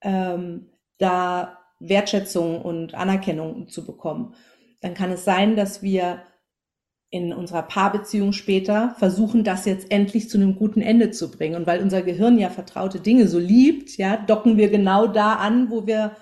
ähm, 0.00 0.70
da 0.98 1.58
Wertschätzung 1.80 2.62
und 2.62 2.94
Anerkennung 2.94 3.68
zu 3.68 3.84
bekommen. 3.84 4.34
Dann 4.84 4.92
kann 4.92 5.10
es 5.10 5.24
sein, 5.24 5.56
dass 5.56 5.82
wir 5.82 6.24
in 7.08 7.32
unserer 7.32 7.62
Paarbeziehung 7.62 8.34
später 8.34 8.94
versuchen, 8.98 9.42
das 9.42 9.64
jetzt 9.64 9.90
endlich 9.90 10.28
zu 10.28 10.36
einem 10.36 10.56
guten 10.56 10.82
Ende 10.82 11.10
zu 11.10 11.30
bringen. 11.30 11.54
Und 11.54 11.66
weil 11.66 11.80
unser 11.80 12.02
Gehirn 12.02 12.38
ja 12.38 12.50
vertraute 12.50 13.00
Dinge 13.00 13.26
so 13.26 13.38
liebt, 13.38 13.96
ja, 13.96 14.18
docken 14.18 14.58
wir 14.58 14.68
genau 14.68 15.06
da 15.06 15.36
an, 15.36 15.70
wo 15.70 15.86
wir 15.86 16.14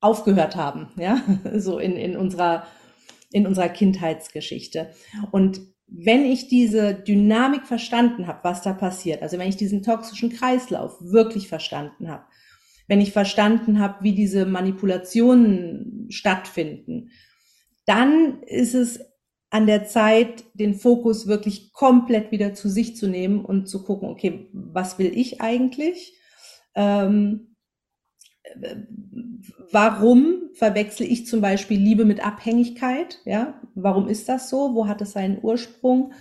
aufgehört 0.00 0.56
haben, 0.56 0.88
ja, 0.96 1.20
so 1.56 1.78
in, 1.78 1.94
in 1.96 2.16
unserer, 2.16 2.64
in 3.32 3.46
unserer 3.46 3.68
Kindheitsgeschichte. 3.68 4.88
Und 5.30 5.60
wenn 5.86 6.24
ich 6.24 6.48
diese 6.48 6.94
Dynamik 6.94 7.66
verstanden 7.66 8.28
habe, 8.28 8.38
was 8.44 8.62
da 8.62 8.72
passiert, 8.72 9.20
also 9.20 9.36
wenn 9.36 9.50
ich 9.50 9.58
diesen 9.58 9.82
toxischen 9.82 10.30
Kreislauf 10.30 10.96
wirklich 11.02 11.48
verstanden 11.48 12.08
habe, 12.08 12.24
wenn 12.88 13.02
ich 13.02 13.12
verstanden 13.12 13.78
habe, 13.78 14.02
wie 14.02 14.14
diese 14.14 14.46
Manipulationen 14.46 16.06
stattfinden, 16.08 17.10
dann 17.90 18.44
ist 18.44 18.74
es 18.74 19.00
an 19.50 19.66
der 19.66 19.84
Zeit, 19.84 20.44
den 20.54 20.74
Fokus 20.74 21.26
wirklich 21.26 21.72
komplett 21.72 22.30
wieder 22.30 22.54
zu 22.54 22.68
sich 22.68 22.96
zu 22.96 23.08
nehmen 23.08 23.44
und 23.44 23.68
zu 23.68 23.82
gucken, 23.82 24.08
okay, 24.08 24.48
was 24.52 25.00
will 25.00 25.10
ich 25.12 25.40
eigentlich? 25.40 26.16
Ähm, 26.76 27.56
warum 29.72 30.50
verwechsel 30.54 31.04
ich 31.10 31.26
zum 31.26 31.40
Beispiel 31.40 31.80
Liebe 31.80 32.04
mit 32.04 32.24
Abhängigkeit? 32.24 33.18
Ja, 33.24 33.60
warum 33.74 34.06
ist 34.06 34.28
das 34.28 34.48
so? 34.48 34.74
Wo 34.74 34.86
hat 34.86 35.02
es 35.02 35.12
seinen 35.12 35.42
Ursprung? 35.42 36.12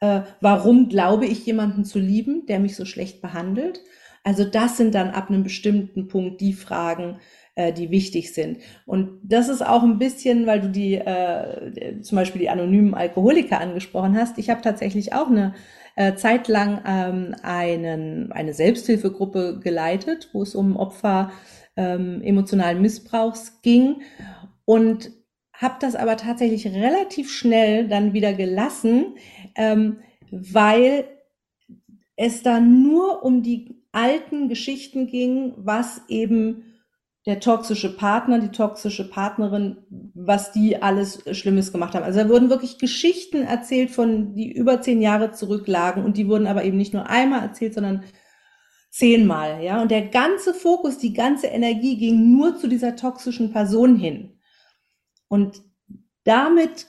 Äh, 0.00 0.22
warum 0.40 0.88
glaube 0.88 1.26
ich 1.26 1.44
jemanden 1.44 1.84
zu 1.84 1.98
lieben, 1.98 2.46
der 2.46 2.58
mich 2.58 2.74
so 2.74 2.86
schlecht 2.86 3.20
behandelt? 3.20 3.82
Also 4.24 4.44
das 4.44 4.78
sind 4.78 4.94
dann 4.94 5.10
ab 5.10 5.28
einem 5.28 5.42
bestimmten 5.42 6.08
Punkt 6.08 6.40
die 6.40 6.54
Fragen, 6.54 7.18
äh, 7.58 7.72
die 7.72 7.90
wichtig 7.90 8.32
sind. 8.34 8.58
Und 8.86 9.18
das 9.24 9.48
ist 9.48 9.66
auch 9.66 9.82
ein 9.82 9.98
bisschen, 9.98 10.46
weil 10.46 10.60
du 10.60 10.70
die 10.70 10.94
äh, 10.94 12.00
zum 12.02 12.14
Beispiel 12.14 12.40
die 12.40 12.50
anonymen 12.50 12.94
Alkoholiker 12.94 13.60
angesprochen 13.60 14.16
hast. 14.16 14.38
Ich 14.38 14.48
habe 14.48 14.62
tatsächlich 14.62 15.12
auch 15.12 15.26
eine 15.26 15.54
äh, 15.96 16.14
Zeit 16.14 16.46
lang 16.46 16.80
ähm, 16.86 17.34
einen, 17.42 18.30
eine 18.30 18.54
Selbsthilfegruppe 18.54 19.58
geleitet, 19.60 20.30
wo 20.32 20.42
es 20.42 20.54
um 20.54 20.76
Opfer 20.76 21.32
ähm, 21.76 22.22
emotionalen 22.22 22.80
Missbrauchs 22.80 23.60
ging 23.62 24.02
und 24.64 25.10
habe 25.52 25.78
das 25.80 25.96
aber 25.96 26.16
tatsächlich 26.16 26.68
relativ 26.68 27.28
schnell 27.28 27.88
dann 27.88 28.12
wieder 28.12 28.34
gelassen, 28.34 29.16
ähm, 29.56 29.98
weil 30.30 31.06
es 32.14 32.44
da 32.44 32.60
nur 32.60 33.24
um 33.24 33.42
die 33.42 33.82
alten 33.90 34.48
Geschichten 34.48 35.08
ging, 35.08 35.54
was 35.56 36.02
eben 36.08 36.67
der 37.28 37.40
toxische 37.40 37.94
Partner, 37.94 38.38
die 38.38 38.48
toxische 38.48 39.06
Partnerin, 39.06 39.76
was 40.14 40.50
die 40.50 40.80
alles 40.80 41.22
Schlimmes 41.36 41.72
gemacht 41.72 41.94
haben. 41.94 42.02
Also 42.02 42.20
da 42.20 42.28
wurden 42.30 42.48
wirklich 42.48 42.78
Geschichten 42.78 43.42
erzählt 43.42 43.90
von, 43.90 44.34
die 44.34 44.50
über 44.50 44.80
zehn 44.80 45.02
Jahre 45.02 45.32
zurücklagen 45.32 46.06
und 46.06 46.16
die 46.16 46.26
wurden 46.26 46.46
aber 46.46 46.64
eben 46.64 46.78
nicht 46.78 46.94
nur 46.94 47.10
einmal 47.10 47.42
erzählt, 47.42 47.74
sondern 47.74 48.02
zehnmal, 48.90 49.62
ja. 49.62 49.82
Und 49.82 49.90
der 49.90 50.06
ganze 50.06 50.54
Fokus, 50.54 50.96
die 50.96 51.12
ganze 51.12 51.48
Energie 51.48 51.98
ging 51.98 52.32
nur 52.32 52.56
zu 52.56 52.66
dieser 52.66 52.96
toxischen 52.96 53.52
Person 53.52 53.96
hin. 53.96 54.38
Und 55.28 55.60
damit 56.24 56.86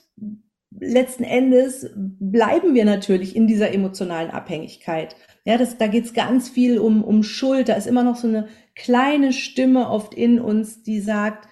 letzten 0.72 1.26
Endes 1.26 1.90
bleiben 1.98 2.76
wir 2.76 2.86
natürlich 2.86 3.36
in 3.36 3.46
dieser 3.46 3.74
emotionalen 3.74 4.32
Abhängigkeit. 4.32 5.18
Ja, 5.50 5.58
das, 5.58 5.80
da 5.80 5.88
geht's 5.88 6.14
ganz 6.14 6.48
viel 6.48 6.78
um, 6.78 7.04
um 7.04 7.24
Schuld. 7.24 7.70
Da 7.70 7.74
ist 7.74 7.88
immer 7.88 8.04
noch 8.04 8.18
so 8.18 8.28
eine 8.28 8.48
kleine 8.76 9.34
Stimme 9.34 9.90
oft 9.90 10.14
in 10.14 10.40
uns, 10.40 10.84
die 10.84 11.00
sagt, 11.00 11.50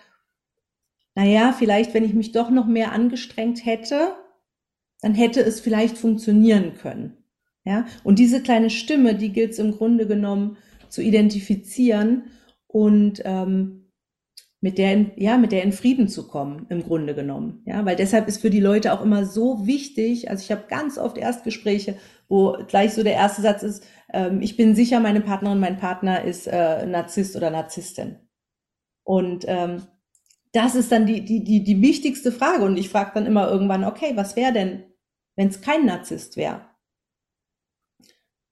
na 1.15 1.25
ja, 1.25 1.51
vielleicht, 1.51 1.95
wenn 1.95 2.03
ich 2.03 2.13
mich 2.13 2.31
doch 2.31 2.51
noch 2.51 2.67
mehr 2.67 2.91
angestrengt 2.91 3.65
hätte, 3.65 4.13
dann 5.01 5.15
hätte 5.15 5.41
es 5.41 5.61
vielleicht 5.61 5.97
funktionieren 5.97 6.75
können. 6.75 7.17
Ja, 7.65 7.87
und 8.03 8.19
diese 8.19 8.43
kleine 8.43 8.69
Stimme, 8.69 9.15
die 9.15 9.33
gilt 9.33 9.53
es 9.53 9.59
im 9.59 9.71
Grunde 9.71 10.05
genommen 10.05 10.57
zu 10.89 11.01
identifizieren 11.01 12.25
und 12.67 13.23
ähm, 13.25 13.87
mit 14.61 14.77
der, 14.77 14.93
in, 14.93 15.11
ja, 15.15 15.39
mit 15.39 15.51
der 15.51 15.63
in 15.63 15.71
Frieden 15.71 16.07
zu 16.07 16.27
kommen, 16.27 16.67
im 16.69 16.83
Grunde 16.83 17.15
genommen. 17.15 17.63
Ja, 17.65 17.83
weil 17.83 17.95
deshalb 17.95 18.27
ist 18.27 18.41
für 18.41 18.51
die 18.51 18.59
Leute 18.59 18.93
auch 18.93 19.03
immer 19.03 19.25
so 19.25 19.65
wichtig, 19.65 20.29
also 20.29 20.43
ich 20.43 20.51
habe 20.51 20.65
ganz 20.69 20.99
oft 20.99 21.17
Erstgespräche, 21.17 21.95
wo 22.27 22.57
gleich 22.67 22.93
so 22.93 23.03
der 23.03 23.13
erste 23.13 23.41
Satz 23.41 23.63
ist, 23.63 23.85
ähm, 24.13 24.41
ich 24.41 24.57
bin 24.57 24.75
sicher, 24.75 24.99
meine 24.99 25.21
Partnerin, 25.21 25.59
mein 25.59 25.77
Partner 25.77 26.23
ist 26.23 26.47
äh, 26.47 26.85
Narzisst 26.85 27.35
oder 27.35 27.49
Narzisstin. 27.49 28.17
Und 29.03 29.45
ähm, 29.47 29.83
das 30.51 30.75
ist 30.75 30.91
dann 30.91 31.05
die, 31.05 31.23
die, 31.23 31.43
die, 31.43 31.63
die 31.63 31.81
wichtigste 31.81 32.31
Frage. 32.31 32.65
Und 32.65 32.77
ich 32.77 32.89
frage 32.89 33.11
dann 33.13 33.25
immer 33.25 33.49
irgendwann, 33.49 33.83
okay, 33.83 34.13
was 34.15 34.35
wäre 34.35 34.53
denn, 34.53 34.83
wenn 35.35 35.47
es 35.49 35.61
kein 35.61 35.85
Narzisst 35.85 36.35
wäre? 36.35 36.61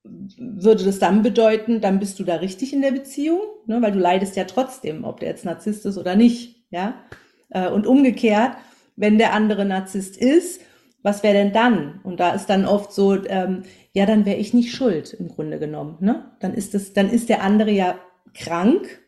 Würde 0.03 0.83
das 0.83 0.99
dann 0.99 1.23
bedeuten, 1.23 1.81
dann 1.81 1.99
bist 1.99 2.19
du 2.19 2.23
da 2.23 2.35
richtig 2.35 2.73
in 2.73 2.81
der 2.81 2.91
Beziehung? 2.91 3.39
Ne? 3.65 3.81
Weil 3.81 3.91
du 3.91 3.99
leidest 3.99 4.35
ja 4.35 4.43
trotzdem, 4.43 5.03
ob 5.03 5.19
der 5.19 5.29
jetzt 5.29 5.45
Narzisst 5.45 5.85
ist 5.85 5.97
oder 5.97 6.15
nicht. 6.15 6.65
Ja? 6.69 7.01
Äh, 7.49 7.69
und 7.69 7.87
umgekehrt, 7.87 8.55
wenn 8.95 9.17
der 9.17 9.33
andere 9.33 9.65
Narzisst 9.65 10.15
ist 10.15 10.61
was 11.05 11.21
wäre 11.21 11.35
denn 11.35 11.53
dann? 11.53 11.99
Und 12.01 12.19
da 12.19 12.31
ist 12.31 12.47
dann 12.47 12.65
oft 12.65 12.91
so, 12.91 13.23
ähm, 13.27 13.61
ja, 13.93 14.07
dann 14.07 14.25
wäre 14.25 14.37
ich 14.37 14.55
nicht 14.55 14.73
schuld 14.73 15.13
im 15.13 15.27
Grunde 15.27 15.59
genommen. 15.59 15.97
Ne? 15.99 16.31
Dann 16.39 16.55
ist 16.55 16.73
es, 16.73 16.93
dann 16.93 17.11
ist 17.11 17.29
der 17.29 17.43
andere 17.43 17.69
ja 17.69 17.99
krank 18.33 19.03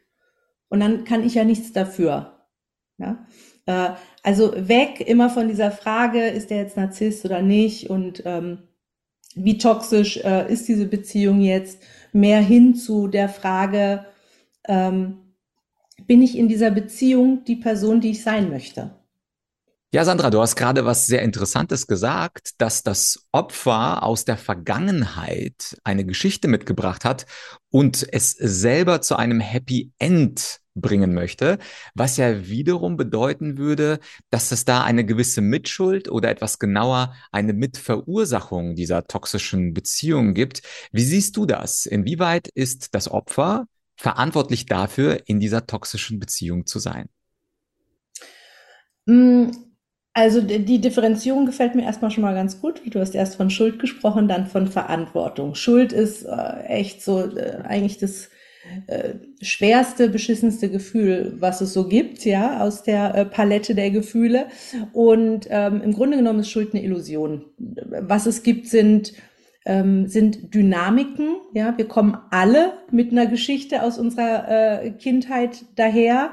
und 0.70 0.80
dann 0.80 1.06
kann 1.06 1.25
ich 1.25 1.34
ja 1.34 1.44
nichts 1.44 1.74
dafür. 1.74 2.46
Ja? 3.00 3.25
Äh, 3.66 3.96
also 4.22 4.54
weg 4.56 5.01
immer 5.01 5.32
von 5.32 5.48
dieser 5.48 5.72
Frage, 5.72 6.27
ist 6.27 6.51
der 6.51 6.60
jetzt 6.60 6.77
Narzisst 6.77 7.25
oder 7.25 7.42
nicht 7.42 7.89
und 7.89 8.22
ähm, 8.27 8.60
wie 9.34 9.58
toxisch 9.58 10.18
äh, 10.18 10.54
ist 10.54 10.68
diese 10.68 10.86
Beziehung 10.86 11.42
jetzt, 11.42 11.82
mehr 12.13 12.42
hin 12.42 12.75
zu 12.75 13.08
der 13.08 13.27
Frage, 13.27 14.06
ähm, 14.68 15.34
bin 16.06 16.22
ich 16.22 16.38
in 16.38 16.48
dieser 16.48 16.70
Beziehung 16.70 17.44
die 17.44 17.56
Person, 17.56 18.01
die 18.01 18.12
ich 18.12 18.22
sein 18.22 18.51
möchte? 18.51 18.97
Ja, 19.94 20.03
Sandra, 20.03 20.29
du 20.29 20.41
hast 20.41 20.58
gerade 20.58 20.84
was 20.84 21.06
sehr 21.08 21.22
Interessantes 21.22 21.88
gesagt, 21.88 22.60
dass 22.62 22.84
das 22.84 23.25
Opfer 23.32 24.03
aus 24.03 24.25
der 24.25 24.36
Vergangenheit 24.36 25.77
eine 25.86 26.03
Geschichte 26.06 26.50
mitgebracht 26.50 27.06
hat 27.06 27.25
und 27.70 28.06
es 28.12 28.32
selber 28.32 29.00
zu 29.00 29.15
einem 29.15 29.39
Happy 29.39 29.94
End 29.98 30.60
bringen 30.75 31.13
möchte, 31.13 31.58
was 31.96 32.17
ja 32.17 32.48
wiederum 32.48 32.98
bedeuten 32.98 33.58
würde, 33.58 34.00
dass 34.29 34.51
es 34.51 34.65
da 34.65 34.84
eine 34.84 35.06
gewisse 35.06 35.39
Mitschuld 35.39 36.10
oder 36.10 36.29
etwas 36.29 36.60
genauer 36.60 37.15
eine 37.32 37.53
Mitverursachung 37.53 38.75
dieser 38.75 39.08
toxischen 39.08 39.74
Beziehung 39.74 40.34
gibt. 40.34 40.63
Wie 40.91 41.03
siehst 41.03 41.38
du 41.38 41.46
das? 41.46 41.86
Inwieweit 41.86 42.50
ist 42.50 42.94
das 42.94 43.10
Opfer 43.10 43.67
verantwortlich 43.96 44.65
dafür, 44.65 45.22
in 45.27 45.39
dieser 45.39 45.65
toxischen 45.65 46.20
Beziehung 46.20 46.65
zu 46.65 46.79
sein? 46.79 47.08
Mm, 49.06 49.51
also 50.17 50.41
die 50.41 50.81
Differenzierung 50.81 51.45
gefällt 51.45 51.75
mir 51.75 51.83
erstmal 51.83 52.09
schon 52.09 52.24
mal 52.24 52.33
ganz 52.33 52.59
gut. 52.59 52.81
Du 52.89 53.00
hast 53.00 53.13
erst 53.13 53.36
von 53.36 53.51
Schuld 53.51 53.77
gesprochen, 53.77 54.27
dann 54.27 54.47
von 54.47 54.65
Verantwortung. 54.65 55.53
Schuld 55.53 55.93
ist 55.93 56.24
äh, 56.24 56.63
echt 56.63 57.03
so 57.03 57.19
äh, 57.19 57.59
eigentlich 57.63 58.00
das 58.00 58.31
äh, 58.88 59.13
schwerste, 59.43 60.09
beschissenste 60.09 60.71
Gefühl, 60.71 61.36
was 61.38 61.62
es 61.62 61.71
so 61.71 61.88
gibt, 61.88 62.25
ja, 62.25 62.62
aus 62.62 62.81
der 62.81 63.13
äh, 63.13 63.25
Palette 63.25 63.75
der 63.75 63.91
Gefühle. 63.91 64.47
Und 64.91 65.45
ähm, 65.51 65.83
im 65.83 65.93
Grunde 65.93 66.17
genommen 66.17 66.39
ist 66.39 66.50
Schuld 66.50 66.74
eine 66.74 66.83
Illusion. 66.83 67.45
Was 67.59 68.25
es 68.25 68.41
gibt, 68.41 68.65
sind 68.65 69.13
ähm, 69.67 70.07
sind 70.07 70.51
Dynamiken. 70.51 71.36
Ja, 71.53 71.77
wir 71.77 71.88
kommen 71.88 72.17
alle 72.31 72.74
mit 72.89 73.12
einer 73.12 73.27
Geschichte 73.27 73.83
aus 73.83 74.00
unserer 74.00 74.81
äh, 74.81 74.89
Kindheit 74.93 75.63
daher. 75.75 76.31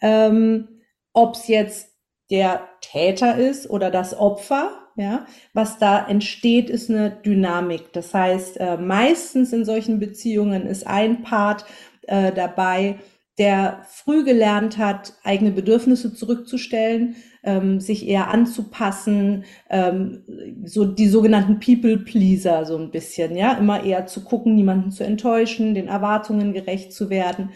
Ähm, 0.00 0.68
Ob 1.12 1.34
es 1.34 1.48
jetzt 1.48 1.93
der 2.30 2.68
Täter 2.80 3.36
ist 3.36 3.68
oder 3.68 3.90
das 3.90 4.18
Opfer. 4.18 4.70
Ja, 4.96 5.26
was 5.52 5.78
da 5.78 6.06
entsteht, 6.06 6.70
ist 6.70 6.88
eine 6.88 7.10
Dynamik. 7.10 7.92
Das 7.92 8.14
heißt, 8.14 8.60
äh, 8.60 8.76
meistens 8.76 9.52
in 9.52 9.64
solchen 9.64 9.98
Beziehungen 9.98 10.66
ist 10.68 10.86
ein 10.86 11.22
Part 11.22 11.64
äh, 12.02 12.30
dabei, 12.32 13.00
der 13.38 13.84
früh 13.88 14.24
gelernt 14.24 14.78
hat, 14.78 15.14
eigene 15.24 15.50
Bedürfnisse 15.50 16.14
zurückzustellen, 16.14 17.16
ähm, 17.42 17.80
sich 17.80 18.06
eher 18.06 18.28
anzupassen, 18.28 19.44
ähm, 19.68 20.22
so 20.64 20.84
die 20.84 21.08
sogenannten 21.08 21.58
People 21.58 21.98
Pleaser 21.98 22.64
so 22.64 22.76
ein 22.76 22.92
bisschen, 22.92 23.36
ja, 23.36 23.54
immer 23.54 23.82
eher 23.82 24.06
zu 24.06 24.22
gucken, 24.22 24.54
niemanden 24.54 24.92
zu 24.92 25.04
enttäuschen, 25.04 25.74
den 25.74 25.88
Erwartungen 25.88 26.52
gerecht 26.52 26.92
zu 26.92 27.10
werden. 27.10 27.50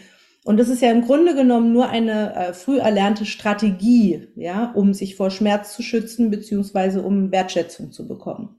Und 0.45 0.57
das 0.57 0.69
ist 0.69 0.81
ja 0.81 0.89
im 0.91 1.01
Grunde 1.01 1.35
genommen 1.35 1.73
nur 1.73 1.89
eine 1.89 2.33
äh, 2.35 2.53
früh 2.53 2.79
erlernte 2.79 3.25
Strategie, 3.25 4.29
ja, 4.35 4.71
um 4.71 4.93
sich 4.93 5.15
vor 5.15 5.31
Schmerz 5.31 5.75
zu 5.75 5.83
schützen, 5.83 6.31
beziehungsweise 6.31 7.01
um 7.01 7.31
Wertschätzung 7.31 7.91
zu 7.91 8.07
bekommen. 8.07 8.57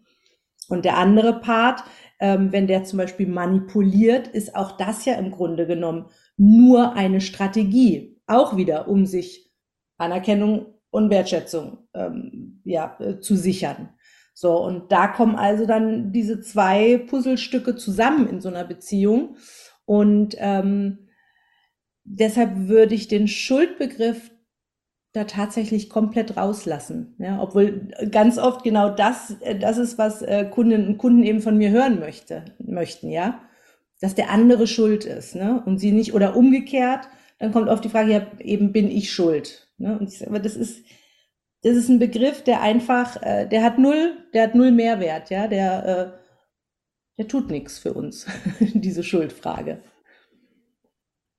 Und 0.69 0.85
der 0.85 0.99
andere 0.99 1.41
Part, 1.41 1.83
ähm, 2.21 2.53
wenn 2.53 2.67
der 2.67 2.85
zum 2.85 2.99
Beispiel 2.99 3.27
manipuliert, 3.27 4.29
ist 4.29 4.55
auch 4.55 4.77
das 4.77 5.05
ja 5.05 5.15
im 5.15 5.31
Grunde 5.31 5.67
genommen 5.67 6.07
nur 6.37 6.93
eine 6.93 7.21
Strategie. 7.21 8.21
Auch 8.27 8.57
wieder, 8.57 8.87
um 8.87 9.07
sich 9.07 9.51
Anerkennung 9.97 10.67
und 10.91 11.11
Wertschätzung 11.11 11.89
ähm, 11.95 12.61
ja, 12.65 12.97
äh, 13.01 13.21
zu 13.21 13.37
sichern. 13.37 13.91
So, 14.35 14.57
und 14.57 14.93
da 14.93 15.09
kommen 15.09 15.37
also 15.37 15.67
dann 15.67 16.13
diese 16.13 16.41
zwei 16.41 16.99
Puzzlestücke 16.99 17.77
zusammen 17.77 18.29
in 18.29 18.41
so 18.41 18.49
einer 18.49 18.65
Beziehung. 18.65 19.37
Und 19.85 20.37
ähm, 20.39 21.10
deshalb 22.05 22.69
würde 22.69 22.95
ich 22.95 23.09
den 23.09 23.29
Schuldbegriff 23.29 24.31
da 25.13 25.25
tatsächlich 25.25 25.91
komplett 25.91 26.37
rauslassen. 26.37 27.15
Ja, 27.19 27.43
obwohl 27.43 27.89
ganz 28.11 28.39
oft 28.39 28.63
genau 28.63 28.91
das, 28.91 29.37
äh, 29.41 29.59
das 29.59 29.79
ist, 29.79 29.99
was 29.99 30.23
äh, 30.23 30.45
Kundinnen 30.45 30.87
und 30.87 30.99
Kunden 30.99 31.25
eben 31.25 31.41
von 31.41 31.59
mir 31.59 31.71
hören 31.71 31.99
möchte, 31.99 32.45
möchten, 32.59 33.11
ja. 33.11 33.41
Dass 34.01 34.15
der 34.15 34.31
andere 34.31 34.67
schuld 34.67 35.05
ist, 35.05 35.35
ne? 35.35 35.63
Und 35.67 35.79
sie 35.79 35.93
nicht, 35.93 36.15
oder 36.15 36.37
umgekehrt, 36.37 37.09
dann 37.39 37.53
kommt 37.53 37.69
oft 37.69 37.85
die 37.85 37.89
Frage, 37.89 38.13
ja, 38.13 38.27
eben 38.39 38.73
bin 38.73 38.91
ich 38.91 39.13
schuld. 39.13 39.69
Ne? 39.79 39.99
Und 39.99 40.13
ich, 40.13 40.27
aber 40.27 40.39
das 40.39 40.57
ist, 40.57 40.85
das 41.63 41.75
ist 41.77 41.89
ein 41.89 41.99
Begriff, 41.99 42.43
der 42.43 42.61
einfach, 42.61 43.21
äh, 43.23 43.47
der 43.47 43.63
hat 43.63 43.79
null, 43.79 44.13
der 44.33 44.45
hat 44.45 44.55
null 44.55 44.71
Mehrwert, 44.71 45.31
ja, 45.31 45.49
der, 45.49 46.21
der 47.19 47.29
tut 47.29 47.51
nichts 47.51 47.79
für 47.79 47.93
uns, 47.93 48.27
diese 48.61 49.03
Schuldfrage. 49.03 49.83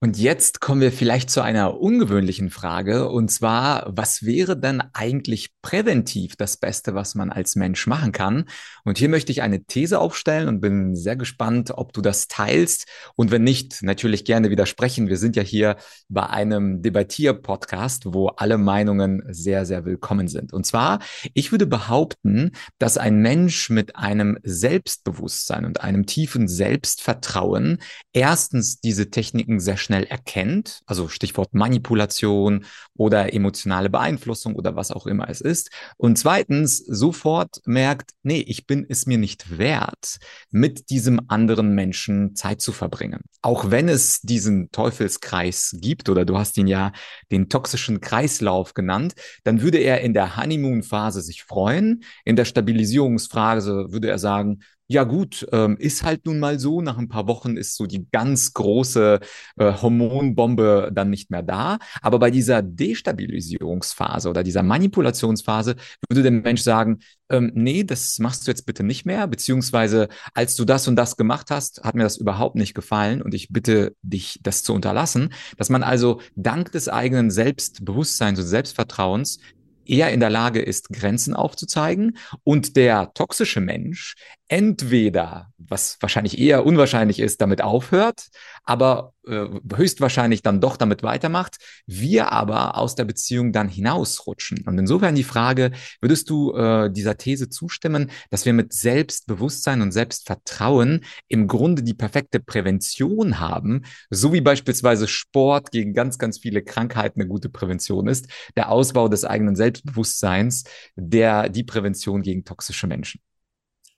Und 0.03 0.17
jetzt 0.17 0.61
kommen 0.61 0.81
wir 0.81 0.91
vielleicht 0.91 1.29
zu 1.29 1.41
einer 1.43 1.79
ungewöhnlichen 1.79 2.49
Frage, 2.49 3.07
und 3.07 3.29
zwar, 3.29 3.85
was 3.95 4.25
wäre 4.25 4.59
denn 4.59 4.81
eigentlich 4.93 5.51
präventiv 5.61 6.35
das 6.35 6.57
Beste, 6.57 6.95
was 6.95 7.13
man 7.13 7.29
als 7.29 7.55
Mensch 7.55 7.85
machen 7.85 8.11
kann? 8.11 8.45
Und 8.83 8.97
hier 8.97 9.09
möchte 9.09 9.31
ich 9.31 9.43
eine 9.43 9.63
These 9.63 9.99
aufstellen 9.99 10.47
und 10.47 10.59
bin 10.59 10.95
sehr 10.95 11.15
gespannt, 11.15 11.69
ob 11.75 11.93
du 11.93 12.01
das 12.01 12.27
teilst. 12.27 12.87
Und 13.15 13.29
wenn 13.29 13.43
nicht, 13.43 13.83
natürlich 13.83 14.25
gerne 14.25 14.49
widersprechen. 14.49 15.07
Wir 15.07 15.17
sind 15.17 15.35
ja 15.35 15.43
hier 15.43 15.75
bei 16.09 16.25
einem 16.25 16.81
Debattier-Podcast, 16.81 18.05
wo 18.07 18.29
alle 18.29 18.57
Meinungen 18.57 19.21
sehr, 19.29 19.67
sehr 19.67 19.85
willkommen 19.85 20.27
sind. 20.27 20.51
Und 20.51 20.65
zwar, 20.65 20.97
ich 21.35 21.51
würde 21.51 21.67
behaupten, 21.67 22.53
dass 22.79 22.97
ein 22.97 23.19
Mensch 23.19 23.69
mit 23.69 23.95
einem 23.97 24.39
Selbstbewusstsein 24.41 25.63
und 25.63 25.81
einem 25.81 26.07
tiefen 26.07 26.47
Selbstvertrauen 26.47 27.77
erstens 28.13 28.79
diese 28.79 29.11
Techniken 29.11 29.59
sehr 29.59 29.77
schnell 29.77 29.90
schnell 29.91 30.05
erkennt, 30.05 30.83
also 30.85 31.09
Stichwort 31.09 31.53
Manipulation 31.53 32.63
oder 32.93 33.33
emotionale 33.33 33.89
Beeinflussung 33.89 34.55
oder 34.55 34.77
was 34.77 34.89
auch 34.89 35.05
immer 35.05 35.27
es 35.27 35.41
ist. 35.41 35.69
Und 35.97 36.17
zweitens 36.17 36.77
sofort 36.77 37.59
merkt, 37.65 38.11
nee, 38.23 38.39
ich 38.39 38.67
bin 38.67 38.85
es 38.87 39.05
mir 39.05 39.17
nicht 39.17 39.57
wert, 39.57 40.19
mit 40.49 40.89
diesem 40.91 41.19
anderen 41.27 41.75
Menschen 41.75 42.35
Zeit 42.37 42.61
zu 42.61 42.71
verbringen. 42.71 43.19
Auch 43.41 43.69
wenn 43.69 43.89
es 43.89 44.21
diesen 44.21 44.71
Teufelskreis 44.71 45.75
gibt 45.81 46.07
oder 46.07 46.23
du 46.23 46.37
hast 46.37 46.57
ihn 46.57 46.67
ja 46.67 46.93
den 47.29 47.49
toxischen 47.49 47.99
Kreislauf 47.99 48.73
genannt, 48.73 49.15
dann 49.43 49.61
würde 49.61 49.79
er 49.79 49.99
in 49.99 50.13
der 50.13 50.37
Honeymoon-Phase 50.37 51.21
sich 51.21 51.43
freuen. 51.43 52.03
In 52.23 52.37
der 52.37 52.45
Stabilisierungsphase 52.45 53.87
würde 53.91 54.09
er 54.09 54.19
sagen, 54.19 54.61
ja 54.91 55.05
gut, 55.05 55.47
ähm, 55.53 55.77
ist 55.77 56.03
halt 56.03 56.25
nun 56.25 56.39
mal 56.39 56.59
so, 56.59 56.81
nach 56.81 56.97
ein 56.97 57.07
paar 57.07 57.25
Wochen 57.27 57.55
ist 57.55 57.75
so 57.77 57.85
die 57.85 58.07
ganz 58.11 58.53
große 58.53 59.21
äh, 59.55 59.73
Hormonbombe 59.81 60.91
dann 60.93 61.09
nicht 61.09 61.31
mehr 61.31 61.43
da. 61.43 61.79
Aber 62.01 62.19
bei 62.19 62.29
dieser 62.29 62.61
Destabilisierungsphase 62.61 64.29
oder 64.29 64.43
dieser 64.43 64.63
Manipulationsphase 64.63 65.77
würde 66.09 66.23
der 66.23 66.31
Mensch 66.31 66.61
sagen, 66.61 66.99
ähm, 67.29 67.51
nee, 67.55 67.85
das 67.85 68.19
machst 68.19 68.45
du 68.45 68.51
jetzt 68.51 68.65
bitte 68.65 68.83
nicht 68.83 69.05
mehr, 69.05 69.27
beziehungsweise 69.27 70.09
als 70.33 70.57
du 70.57 70.65
das 70.65 70.89
und 70.89 70.97
das 70.97 71.15
gemacht 71.15 71.51
hast, 71.51 71.83
hat 71.83 71.95
mir 71.95 72.03
das 72.03 72.17
überhaupt 72.17 72.57
nicht 72.57 72.73
gefallen 72.73 73.21
und 73.21 73.33
ich 73.33 73.47
bitte 73.49 73.95
dich, 74.01 74.39
das 74.43 74.63
zu 74.63 74.73
unterlassen. 74.73 75.31
Dass 75.55 75.69
man 75.69 75.83
also 75.83 76.19
dank 76.35 76.73
des 76.73 76.89
eigenen 76.89 77.31
Selbstbewusstseins 77.31 78.39
und 78.39 78.45
Selbstvertrauens 78.45 79.39
eher 79.85 80.11
in 80.11 80.19
der 80.19 80.29
Lage 80.29 80.61
ist, 80.61 80.89
Grenzen 80.89 81.33
aufzuzeigen 81.33 82.17
und 82.43 82.75
der 82.75 83.13
toxische 83.13 83.61
Mensch 83.61 84.15
entweder, 84.51 85.53
was 85.57 85.97
wahrscheinlich 86.01 86.37
eher 86.37 86.65
unwahrscheinlich 86.65 87.19
ist, 87.19 87.39
damit 87.39 87.61
aufhört, 87.61 88.27
aber 88.65 89.13
äh, 89.25 89.45
höchstwahrscheinlich 89.73 90.41
dann 90.41 90.59
doch 90.59 90.75
damit 90.75 91.03
weitermacht, 91.03 91.55
wir 91.87 92.33
aber 92.33 92.77
aus 92.77 92.95
der 92.95 93.05
Beziehung 93.05 93.53
dann 93.53 93.69
hinausrutschen. 93.69 94.65
Und 94.67 94.77
insofern 94.77 95.15
die 95.15 95.23
Frage, 95.23 95.71
würdest 96.01 96.29
du 96.29 96.53
äh, 96.53 96.91
dieser 96.91 97.15
These 97.15 97.47
zustimmen, 97.47 98.11
dass 98.29 98.45
wir 98.45 98.51
mit 98.51 98.73
Selbstbewusstsein 98.73 99.81
und 99.81 99.93
Selbstvertrauen 99.93 101.05
im 101.29 101.47
Grunde 101.47 101.81
die 101.81 101.93
perfekte 101.93 102.41
Prävention 102.41 103.39
haben, 103.39 103.83
so 104.09 104.33
wie 104.33 104.41
beispielsweise 104.41 105.07
Sport 105.07 105.71
gegen 105.71 105.93
ganz, 105.93 106.17
ganz 106.17 106.39
viele 106.39 106.61
Krankheiten 106.61 107.21
eine 107.21 107.29
gute 107.29 107.47
Prävention 107.47 108.09
ist, 108.09 108.27
der 108.57 108.69
Ausbau 108.69 109.07
des 109.07 109.23
eigenen 109.23 109.55
Selbstbewusstseins, 109.55 110.65
der 110.97 111.47
die 111.47 111.63
Prävention 111.63 112.21
gegen 112.21 112.43
toxische 112.43 112.87
Menschen? 112.87 113.21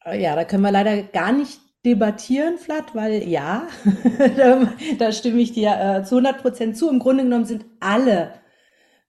Ja, 0.05 0.35
da 0.35 0.43
können 0.43 0.63
wir 0.63 0.71
leider 0.71 1.01
gar 1.03 1.31
nicht 1.31 1.59
debattieren, 1.85 2.57
Flat, 2.57 2.95
weil 2.95 3.27
ja, 3.27 3.67
da, 4.99 5.11
stimme 5.11 5.41
ich 5.41 5.51
dir 5.53 5.71
äh, 5.79 6.03
zu 6.03 6.15
100 6.15 6.41
Prozent 6.41 6.77
zu. 6.77 6.89
Im 6.89 6.99
Grunde 6.99 7.23
genommen 7.23 7.45
sind 7.45 7.65
alle, 7.79 8.33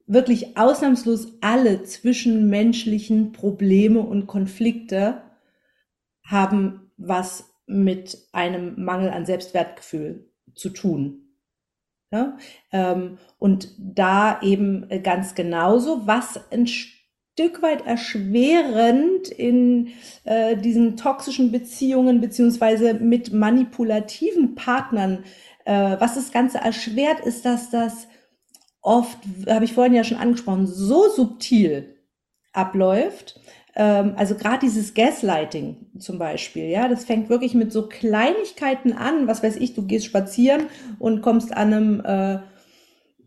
wirklich 0.07 0.57
ausnahmslos 0.57 1.29
alle 1.41 1.85
zwischenmenschlichen 1.85 3.33
Probleme 3.33 4.01
und 4.01 4.27
Konflikte 4.27 5.23
haben 6.25 6.93
was 6.97 7.53
mit 7.67 8.19
einem 8.33 8.85
Mangel 8.85 9.11
an 9.11 9.27
Selbstwertgefühl 9.27 10.31
zu 10.55 10.71
tun. 10.71 11.39
Ja? 12.13 12.37
Ähm, 12.71 13.19
und 13.39 13.71
da 13.79 14.41
eben 14.43 14.89
ganz 15.03 15.35
genauso, 15.35 16.07
was 16.07 16.37
entsteht, 16.51 16.94
Stück 17.37 17.63
weit 17.63 17.85
erschwerend 17.85 19.27
in 19.29 19.89
äh, 20.23 20.57
diesen 20.57 20.97
toxischen 20.97 21.51
Beziehungen 21.51 22.21
beziehungsweise 22.21 22.95
mit 22.95 23.33
manipulativen 23.33 24.55
Partnern. 24.55 25.25
Äh, 25.65 25.97
was 25.99 26.15
das 26.15 26.31
Ganze 26.31 26.59
erschwert, 26.59 27.19
ist, 27.19 27.45
dass 27.45 27.71
das 27.71 28.07
oft, 28.83 29.19
habe 29.49 29.65
ich 29.65 29.73
vorhin 29.73 29.95
ja 29.95 30.05
schon 30.05 30.19
angesprochen, 30.19 30.69
so 30.69 31.09
subtil 31.09 31.97
abläuft. 32.53 33.41
Ähm, 33.75 34.13
also 34.17 34.37
gerade 34.37 34.61
dieses 34.61 34.95
Gaslighting 34.95 35.89
zum 35.99 36.21
Beispiel, 36.21 36.67
ja, 36.67 36.87
das 36.87 37.05
fängt 37.05 37.31
wirklich 37.31 37.55
mit 37.55 37.73
so 37.73 37.89
Kleinigkeiten 37.89 38.93
an. 38.93 39.27
Was 39.27 39.43
weiß 39.43 39.57
ich, 39.57 39.75
du 39.75 39.83
gehst 39.83 40.07
spazieren 40.07 40.67
und 41.01 41.21
kommst 41.21 41.53
an 41.53 41.73
einem 41.73 42.01
äh, 42.05 42.39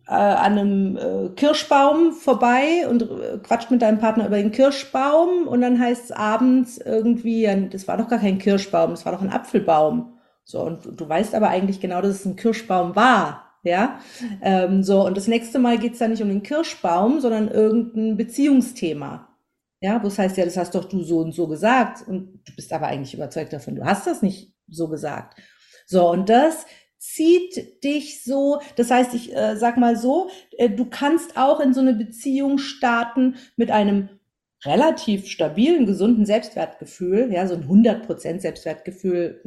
äh, 0.07 0.13
an 0.13 0.57
einem 0.57 0.97
äh, 0.97 1.29
Kirschbaum 1.35 2.13
vorbei 2.13 2.87
und 2.89 3.03
äh, 3.03 3.37
quatscht 3.43 3.71
mit 3.71 3.81
deinem 3.81 3.99
Partner 3.99 4.27
über 4.27 4.37
den 4.37 4.51
Kirschbaum 4.51 5.47
und 5.47 5.61
dann 5.61 5.79
heißt 5.79 6.05
es 6.05 6.11
abends 6.11 6.77
irgendwie, 6.77 7.49
das 7.71 7.87
war 7.87 7.97
doch 7.97 8.07
gar 8.07 8.19
kein 8.19 8.37
Kirschbaum, 8.37 8.91
das 8.91 9.05
war 9.05 9.11
doch 9.11 9.21
ein 9.21 9.31
Apfelbaum. 9.31 10.13
So, 10.45 10.61
und 10.61 10.99
du, 10.99 11.09
weißt 11.09 11.35
aber 11.35 11.49
eigentlich 11.49 11.81
genau, 11.81 12.01
dass 12.01 12.21
es 12.21 12.25
ein 12.25 12.37
Kirschbaum 12.37 12.95
war. 12.95 13.43
Ja, 13.63 13.99
ähm, 14.41 14.81
so, 14.81 15.05
und 15.05 15.17
das 15.17 15.27
nächste 15.27 15.59
Mal 15.59 15.77
geht's 15.77 15.99
dann 15.99 16.11
nicht 16.11 16.23
um 16.23 16.29
den 16.29 16.43
Kirschbaum, 16.43 17.19
sondern 17.19 17.49
irgendein 17.49 18.15
Beziehungsthema. 18.15 19.27
Ja, 19.81 20.01
wo 20.01 20.07
es 20.07 20.17
heißt, 20.17 20.37
ja, 20.37 20.45
das 20.45 20.55
hast 20.55 20.73
doch 20.73 20.85
du 20.85 21.03
so 21.03 21.19
und 21.19 21.33
so 21.33 21.47
gesagt. 21.47 22.07
Und 22.07 22.39
du 22.47 22.55
bist 22.55 22.71
aber 22.71 22.87
eigentlich 22.87 23.13
überzeugt 23.13 23.51
davon, 23.51 23.75
du 23.75 23.83
hast 23.83 24.07
das 24.07 24.21
nicht 24.21 24.53
so 24.69 24.87
gesagt. 24.87 25.37
So, 25.85 26.09
und 26.09 26.29
das 26.29 26.65
zieht 26.97 27.83
dich 27.83 28.23
so, 28.23 28.59
das 28.75 28.91
heißt, 28.91 29.13
ich 29.13 29.35
äh, 29.35 29.55
sag 29.55 29.77
mal 29.77 29.95
so, 29.95 30.29
äh, 30.57 30.69
du 30.69 30.85
kannst 30.85 31.37
auch 31.37 31.59
in 31.59 31.73
so 31.73 31.81
eine 31.81 31.93
Beziehung 31.93 32.57
starten 32.57 33.35
mit 33.55 33.71
einem 33.71 34.09
relativ 34.65 35.27
stabilen, 35.27 35.85
gesunden 35.85 36.25
Selbstwertgefühl, 36.25 37.31
ja, 37.31 37.45
so 37.45 37.53
ein 37.53 37.67
100% 37.67 38.39
Selbstwertgefühl, 38.39 39.41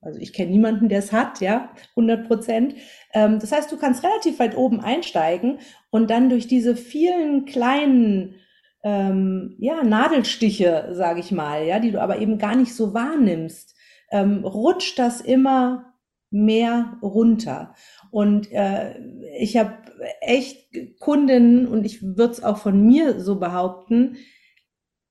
also 0.00 0.18
ich 0.18 0.32
kenne 0.32 0.50
niemanden, 0.50 0.88
der 0.88 0.98
es 0.98 1.12
hat, 1.12 1.40
ja, 1.40 1.70
100%. 1.96 2.74
Ähm, 3.14 3.38
das 3.38 3.52
heißt, 3.52 3.70
du 3.70 3.76
kannst 3.76 4.02
relativ 4.02 4.40
weit 4.40 4.56
oben 4.56 4.80
einsteigen 4.80 5.58
und 5.90 6.10
dann 6.10 6.30
durch 6.30 6.48
diese 6.48 6.74
vielen 6.74 7.44
kleinen 7.44 8.34
ähm, 8.82 9.56
ja, 9.58 9.84
Nadelstiche, 9.84 10.88
sage 10.92 11.20
ich 11.20 11.30
mal, 11.30 11.64
ja, 11.64 11.78
die 11.78 11.92
du 11.92 12.00
aber 12.00 12.18
eben 12.18 12.38
gar 12.38 12.56
nicht 12.56 12.74
so 12.74 12.92
wahrnimmst, 12.92 13.74
ähm, 14.10 14.44
rutscht 14.44 14.98
das 14.98 15.20
immer 15.20 15.95
mehr 16.30 16.98
runter. 17.02 17.74
Und 18.10 18.50
äh, 18.52 18.98
ich 19.38 19.56
habe 19.56 19.74
echt 20.20 20.68
Kundinnen 20.98 21.66
und 21.66 21.84
ich 21.84 22.02
würde 22.02 22.32
es 22.32 22.42
auch 22.42 22.58
von 22.58 22.84
mir 22.86 23.20
so 23.20 23.38
behaupten, 23.38 24.16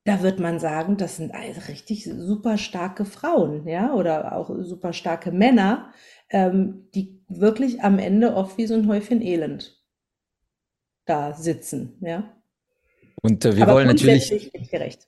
da 0.06 0.22
wird 0.22 0.40
man 0.40 0.60
sagen, 0.60 0.98
das 0.98 1.18
sind 1.18 1.34
richtig 1.68 2.06
super 2.06 2.58
starke 2.60 3.06
Frauen, 3.06 3.68
ja, 3.68 3.94
oder 3.94 4.38
auch 4.38 4.52
super 4.60 4.94
starke 4.94 5.32
Männer, 5.32 5.92
ähm, 6.30 6.90
die 6.94 7.24
wirklich 7.28 7.82
am 7.82 7.98
Ende 7.98 8.36
oft 8.36 8.58
wie 8.60 8.68
so 8.68 8.76
ein 8.76 8.88
Häufchen 8.88 9.22
Elend 9.22 9.84
da 11.06 11.34
sitzen, 11.34 11.98
ja. 12.02 12.32
Und 13.22 13.46
äh, 13.46 13.56
wir 13.56 13.64
Aber 13.64 13.74
wollen 13.74 13.88
natürlich. 13.88 14.52
Gerecht. 14.70 15.08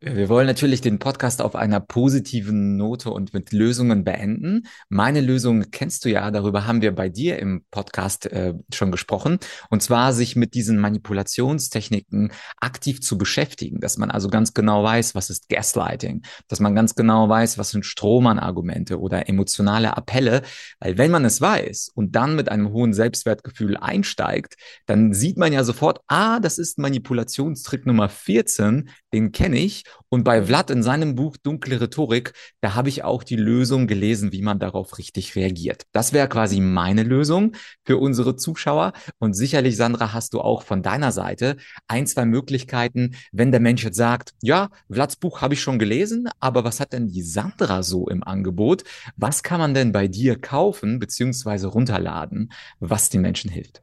Wir 0.00 0.28
wollen 0.28 0.46
natürlich 0.46 0.80
den 0.80 1.00
Podcast 1.00 1.42
auf 1.42 1.56
einer 1.56 1.80
positiven 1.80 2.76
Note 2.76 3.10
und 3.10 3.34
mit 3.34 3.52
Lösungen 3.52 4.04
beenden. 4.04 4.68
Meine 4.88 5.20
Lösung 5.20 5.72
kennst 5.72 6.04
du 6.04 6.10
ja, 6.10 6.30
darüber 6.30 6.66
haben 6.66 6.82
wir 6.82 6.94
bei 6.94 7.08
dir 7.08 7.40
im 7.40 7.64
Podcast 7.72 8.26
äh, 8.26 8.54
schon 8.72 8.92
gesprochen. 8.92 9.38
Und 9.70 9.82
zwar 9.82 10.12
sich 10.12 10.36
mit 10.36 10.54
diesen 10.54 10.78
Manipulationstechniken 10.78 12.30
aktiv 12.60 13.00
zu 13.00 13.18
beschäftigen, 13.18 13.80
dass 13.80 13.98
man 13.98 14.12
also 14.12 14.28
ganz 14.28 14.54
genau 14.54 14.84
weiß, 14.84 15.16
was 15.16 15.30
ist 15.30 15.48
Gaslighting, 15.48 16.22
dass 16.46 16.60
man 16.60 16.76
ganz 16.76 16.94
genau 16.94 17.28
weiß, 17.28 17.58
was 17.58 17.70
sind 17.70 17.84
Strohmann-Argumente 17.84 19.00
oder 19.00 19.28
emotionale 19.28 19.96
Appelle. 19.96 20.42
Weil 20.78 20.96
wenn 20.96 21.10
man 21.10 21.24
es 21.24 21.40
weiß 21.40 21.90
und 21.94 22.14
dann 22.14 22.36
mit 22.36 22.50
einem 22.50 22.72
hohen 22.72 22.92
Selbstwertgefühl 22.92 23.76
einsteigt, 23.76 24.54
dann 24.86 25.12
sieht 25.12 25.38
man 25.38 25.52
ja 25.52 25.64
sofort, 25.64 26.02
ah, 26.06 26.38
das 26.38 26.58
ist 26.58 26.78
Manipulationstrick 26.78 27.84
Nummer 27.84 28.08
14, 28.08 28.90
den 29.12 29.32
kenne 29.32 29.58
ich 29.58 29.77
und 30.08 30.24
bei 30.24 30.42
Vlad 30.42 30.70
in 30.70 30.82
seinem 30.82 31.14
Buch 31.14 31.36
Dunkle 31.36 31.80
Rhetorik, 31.80 32.32
da 32.60 32.74
habe 32.74 32.88
ich 32.88 33.04
auch 33.04 33.22
die 33.22 33.36
Lösung 33.36 33.86
gelesen, 33.86 34.32
wie 34.32 34.42
man 34.42 34.58
darauf 34.58 34.98
richtig 34.98 35.36
reagiert. 35.36 35.84
Das 35.92 36.12
wäre 36.12 36.28
quasi 36.28 36.60
meine 36.60 37.02
Lösung 37.02 37.52
für 37.84 37.98
unsere 37.98 38.36
Zuschauer. 38.36 38.92
Und 39.18 39.34
sicherlich, 39.34 39.76
Sandra, 39.76 40.12
hast 40.12 40.34
du 40.34 40.40
auch 40.40 40.62
von 40.62 40.82
deiner 40.82 41.12
Seite 41.12 41.56
ein, 41.86 42.06
zwei 42.06 42.24
Möglichkeiten, 42.24 43.16
wenn 43.32 43.50
der 43.50 43.60
Mensch 43.60 43.84
jetzt 43.84 43.96
sagt, 43.96 44.34
ja, 44.42 44.68
Vlads 44.90 45.16
Buch 45.16 45.40
habe 45.40 45.54
ich 45.54 45.60
schon 45.60 45.78
gelesen, 45.78 46.28
aber 46.40 46.64
was 46.64 46.80
hat 46.80 46.92
denn 46.92 47.08
die 47.08 47.22
Sandra 47.22 47.82
so 47.82 48.08
im 48.08 48.22
Angebot? 48.22 48.84
Was 49.16 49.42
kann 49.42 49.60
man 49.60 49.74
denn 49.74 49.92
bei 49.92 50.08
dir 50.08 50.38
kaufen 50.38 50.98
beziehungsweise 50.98 51.68
runterladen, 51.68 52.52
was 52.80 53.10
den 53.10 53.22
Menschen 53.22 53.50
hilft? 53.50 53.82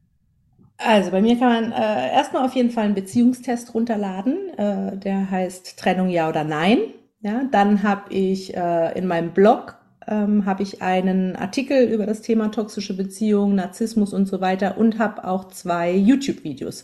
Also 0.77 1.11
bei 1.11 1.21
mir 1.21 1.39
kann 1.39 1.69
man 1.69 1.71
äh, 1.71 2.13
erstmal 2.13 2.45
auf 2.45 2.53
jeden 2.53 2.69
Fall 2.69 2.85
einen 2.85 2.95
Beziehungstest 2.95 3.73
runterladen. 3.73 4.49
Äh, 4.57 4.97
der 4.97 5.31
heißt 5.31 5.79
Trennung 5.79 6.09
ja 6.09 6.27
oder 6.29 6.43
nein. 6.43 6.79
Ja, 7.21 7.43
dann 7.49 7.81
habe 7.83 8.13
ich 8.13 8.55
äh, 8.55 8.97
in 8.97 9.07
meinem 9.07 9.31
Blog 9.31 9.77
ähm, 10.07 10.45
habe 10.45 10.63
ich 10.63 10.81
einen 10.81 11.35
Artikel 11.35 11.87
über 11.87 12.05
das 12.05 12.21
Thema 12.21 12.49
toxische 12.49 12.95
Beziehungen, 12.95 13.55
Narzissmus 13.55 14.13
und 14.13 14.27
so 14.27 14.41
weiter 14.41 14.77
und 14.77 14.99
habe 14.99 15.25
auch 15.25 15.47
zwei 15.47 15.93
YouTube-Videos 15.95 16.83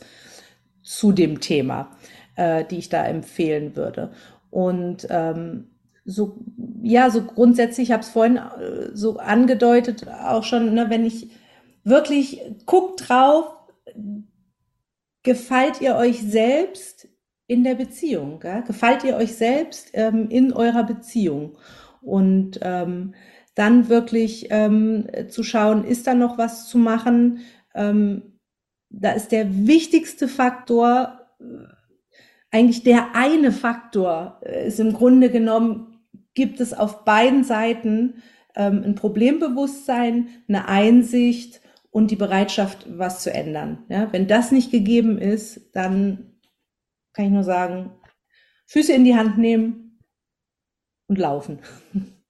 zu 0.81 1.11
dem 1.11 1.39
Thema, 1.39 1.91
äh, 2.35 2.65
die 2.65 2.77
ich 2.77 2.89
da 2.89 3.03
empfehlen 3.03 3.75
würde. 3.75 4.11
Und 4.49 5.07
ähm, 5.09 5.67
so 6.05 6.37
ja, 6.81 7.09
so 7.09 7.21
grundsätzlich, 7.21 7.89
ich 7.89 7.91
habe 7.93 8.01
es 8.01 8.09
vorhin 8.09 8.37
äh, 8.37 8.89
so 8.93 9.17
angedeutet, 9.17 10.07
auch 10.07 10.43
schon, 10.43 10.73
ne, 10.73 10.89
wenn 10.89 11.05
ich 11.05 11.29
wirklich 11.83 12.41
guck 12.65 12.97
drauf, 12.97 13.45
gefällt 15.23 15.81
ihr 15.81 15.95
euch 15.95 16.21
selbst 16.21 17.07
in 17.47 17.63
der 17.63 17.75
Beziehung? 17.75 18.39
Gell? 18.39 18.63
Gefällt 18.65 19.03
ihr 19.03 19.15
euch 19.15 19.35
selbst 19.35 19.91
ähm, 19.93 20.29
in 20.29 20.53
eurer 20.53 20.83
Beziehung? 20.83 21.57
Und 22.01 22.59
ähm, 22.63 23.13
dann 23.55 23.89
wirklich 23.89 24.47
ähm, 24.49 25.07
zu 25.29 25.43
schauen, 25.43 25.83
ist 25.83 26.07
da 26.07 26.13
noch 26.13 26.37
was 26.37 26.67
zu 26.67 26.77
machen? 26.77 27.39
Ähm, 27.75 28.39
da 28.89 29.11
ist 29.11 29.31
der 29.31 29.67
wichtigste 29.67 30.27
Faktor, 30.27 31.27
äh, 31.39 31.43
eigentlich 32.51 32.83
der 32.83 33.15
eine 33.15 33.51
Faktor, 33.51 34.39
äh, 34.43 34.67
ist 34.67 34.79
im 34.79 34.93
Grunde 34.93 35.29
genommen, 35.29 35.99
gibt 36.33 36.61
es 36.61 36.73
auf 36.73 37.03
beiden 37.03 37.43
Seiten 37.43 38.21
ähm, 38.55 38.83
ein 38.85 38.95
Problembewusstsein, 38.95 40.29
eine 40.47 40.67
Einsicht 40.67 41.60
und 41.91 42.09
die 42.09 42.15
Bereitschaft, 42.15 42.87
was 42.97 43.21
zu 43.21 43.31
ändern. 43.31 43.85
Ja, 43.89 44.11
wenn 44.11 44.27
das 44.27 44.51
nicht 44.51 44.71
gegeben 44.71 45.17
ist, 45.17 45.75
dann 45.75 46.39
kann 47.13 47.25
ich 47.25 47.31
nur 47.31 47.43
sagen, 47.43 47.91
Füße 48.67 48.93
in 48.93 49.03
die 49.03 49.15
Hand 49.15 49.37
nehmen 49.37 49.99
und 51.07 51.19
laufen. 51.19 51.59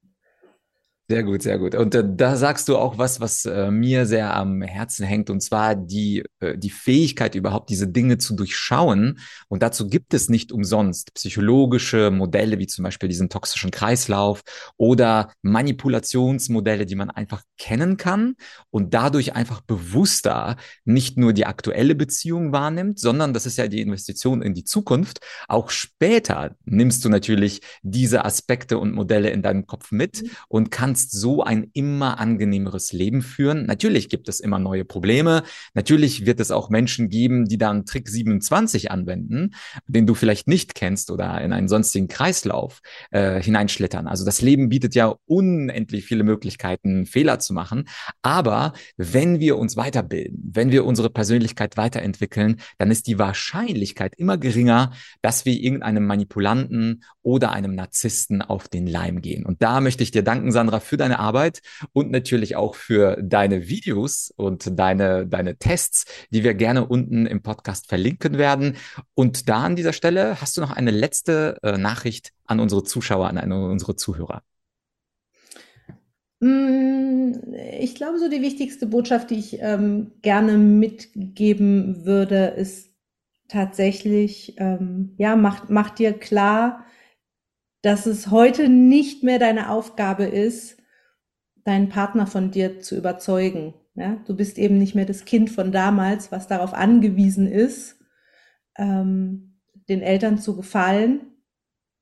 Sehr 1.11 1.23
gut, 1.23 1.41
sehr 1.41 1.59
gut. 1.59 1.75
Und 1.75 1.93
äh, 1.93 2.05
da 2.07 2.37
sagst 2.37 2.69
du 2.69 2.77
auch 2.77 2.97
was, 2.97 3.19
was 3.19 3.43
äh, 3.43 3.69
mir 3.69 4.05
sehr 4.05 4.33
am 4.33 4.61
Herzen 4.61 5.05
hängt, 5.05 5.29
und 5.29 5.41
zwar 5.41 5.75
die, 5.75 6.23
äh, 6.39 6.57
die 6.57 6.69
Fähigkeit, 6.69 7.35
überhaupt 7.35 7.69
diese 7.69 7.89
Dinge 7.89 8.17
zu 8.17 8.33
durchschauen. 8.33 9.19
Und 9.49 9.61
dazu 9.61 9.89
gibt 9.89 10.13
es 10.13 10.29
nicht 10.29 10.53
umsonst 10.53 11.13
psychologische 11.15 12.11
Modelle, 12.11 12.59
wie 12.59 12.67
zum 12.67 12.83
Beispiel 12.83 13.09
diesen 13.09 13.27
toxischen 13.27 13.71
Kreislauf 13.71 14.41
oder 14.77 15.33
Manipulationsmodelle, 15.41 16.85
die 16.85 16.95
man 16.95 17.09
einfach 17.09 17.43
kennen 17.57 17.97
kann 17.97 18.35
und 18.69 18.93
dadurch 18.93 19.35
einfach 19.35 19.59
bewusster 19.59 20.55
nicht 20.85 21.17
nur 21.17 21.33
die 21.33 21.45
aktuelle 21.45 21.93
Beziehung 21.93 22.53
wahrnimmt, 22.53 22.99
sondern 22.99 23.33
das 23.33 23.45
ist 23.45 23.57
ja 23.57 23.67
die 23.67 23.81
Investition 23.81 24.41
in 24.41 24.53
die 24.53 24.63
Zukunft. 24.63 25.19
Auch 25.49 25.71
später 25.71 26.55
nimmst 26.63 27.03
du 27.03 27.09
natürlich 27.09 27.59
diese 27.81 28.23
Aspekte 28.23 28.77
und 28.77 28.93
Modelle 28.93 29.29
in 29.31 29.41
deinem 29.41 29.67
Kopf 29.67 29.91
mit 29.91 30.23
mhm. 30.23 30.29
und 30.47 30.71
kannst 30.71 31.00
kannst 31.01 31.19
so 31.19 31.43
ein 31.43 31.71
immer 31.73 32.19
angenehmeres 32.19 32.93
Leben 32.93 33.23
führen. 33.23 33.65
Natürlich 33.65 34.07
gibt 34.07 34.29
es 34.29 34.39
immer 34.39 34.59
neue 34.59 34.85
Probleme. 34.85 35.41
Natürlich 35.73 36.27
wird 36.27 36.39
es 36.39 36.51
auch 36.51 36.69
Menschen 36.69 37.09
geben, 37.09 37.47
die 37.47 37.57
dann 37.57 37.85
Trick 37.85 38.07
27 38.07 38.91
anwenden, 38.91 39.55
den 39.87 40.05
du 40.05 40.13
vielleicht 40.13 40.47
nicht 40.47 40.75
kennst 40.75 41.09
oder 41.09 41.41
in 41.41 41.53
einen 41.53 41.67
sonstigen 41.67 42.07
Kreislauf 42.07 42.81
äh, 43.09 43.41
hineinschlittern. 43.41 44.07
Also 44.07 44.25
das 44.25 44.41
Leben 44.41 44.69
bietet 44.69 44.93
ja 44.93 45.15
unendlich 45.25 46.05
viele 46.05 46.23
Möglichkeiten, 46.23 47.07
Fehler 47.07 47.39
zu 47.39 47.53
machen. 47.53 47.87
Aber 48.21 48.73
wenn 48.97 49.39
wir 49.39 49.57
uns 49.57 49.77
weiterbilden, 49.77 50.51
wenn 50.53 50.71
wir 50.71 50.85
unsere 50.85 51.09
Persönlichkeit 51.09 51.77
weiterentwickeln, 51.77 52.57
dann 52.77 52.91
ist 52.91 53.07
die 53.07 53.17
Wahrscheinlichkeit 53.17 54.13
immer 54.17 54.37
geringer, 54.37 54.91
dass 55.23 55.45
wir 55.45 55.53
irgendeinem 55.53 56.05
Manipulanten 56.05 57.03
oder 57.23 57.51
einem 57.51 57.73
Narzissten 57.73 58.43
auf 58.43 58.67
den 58.67 58.85
Leim 58.85 59.21
gehen. 59.21 59.45
Und 59.45 59.63
da 59.63 59.81
möchte 59.81 60.03
ich 60.03 60.11
dir 60.11 60.23
danken, 60.23 60.51
Sandra, 60.51 60.79
für 60.91 60.97
deine 60.97 61.19
Arbeit 61.19 61.61
und 61.93 62.11
natürlich 62.11 62.57
auch 62.57 62.75
für 62.75 63.15
deine 63.23 63.69
Videos 63.69 64.29
und 64.35 64.77
deine, 64.77 65.25
deine 65.25 65.55
Tests, 65.55 66.03
die 66.31 66.43
wir 66.43 66.53
gerne 66.53 66.85
unten 66.85 67.25
im 67.25 67.41
Podcast 67.41 67.87
verlinken 67.87 68.37
werden. 68.37 68.75
Und 69.13 69.47
da 69.47 69.63
an 69.63 69.77
dieser 69.77 69.93
Stelle 69.93 70.41
hast 70.41 70.57
du 70.57 70.61
noch 70.61 70.71
eine 70.71 70.91
letzte 70.91 71.57
äh, 71.63 71.77
Nachricht 71.77 72.33
an 72.45 72.59
unsere 72.59 72.83
Zuschauer, 72.83 73.29
an 73.29 73.37
eine, 73.37 73.63
unsere 73.69 73.95
Zuhörer. 73.95 74.43
Mm, 76.41 77.31
ich 77.79 77.95
glaube, 77.95 78.19
so 78.19 78.27
die 78.27 78.41
wichtigste 78.41 78.85
Botschaft, 78.85 79.29
die 79.29 79.39
ich 79.39 79.61
ähm, 79.61 80.11
gerne 80.21 80.57
mitgeben 80.57 82.03
würde, 82.03 82.47
ist 82.47 82.89
tatsächlich, 83.47 84.55
ähm, 84.57 85.13
ja, 85.17 85.37
mach, 85.37 85.69
mach 85.69 85.91
dir 85.91 86.11
klar, 86.11 86.85
dass 87.81 88.05
es 88.05 88.29
heute 88.29 88.67
nicht 88.67 89.23
mehr 89.23 89.39
deine 89.39 89.69
Aufgabe 89.69 90.25
ist, 90.25 90.80
deinen 91.63 91.89
Partner 91.89 92.27
von 92.27 92.51
dir 92.51 92.79
zu 92.79 92.97
überzeugen. 92.97 93.73
Ja, 93.95 94.17
du 94.25 94.35
bist 94.35 94.57
eben 94.57 94.77
nicht 94.77 94.95
mehr 94.95 95.05
das 95.05 95.25
Kind 95.25 95.49
von 95.49 95.71
damals, 95.71 96.31
was 96.31 96.47
darauf 96.47 96.73
angewiesen 96.73 97.47
ist, 97.47 97.99
ähm, 98.77 99.59
den 99.89 100.01
Eltern 100.01 100.37
zu 100.37 100.55
gefallen, 100.55 101.21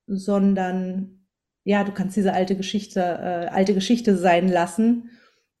sondern 0.06 1.26
ja, 1.64 1.84
du 1.84 1.92
kannst 1.92 2.16
diese 2.16 2.32
alte 2.32 2.56
Geschichte, 2.56 3.00
äh, 3.00 3.46
alte 3.48 3.74
Geschichte 3.74 4.16
sein 4.16 4.48
lassen. 4.48 5.10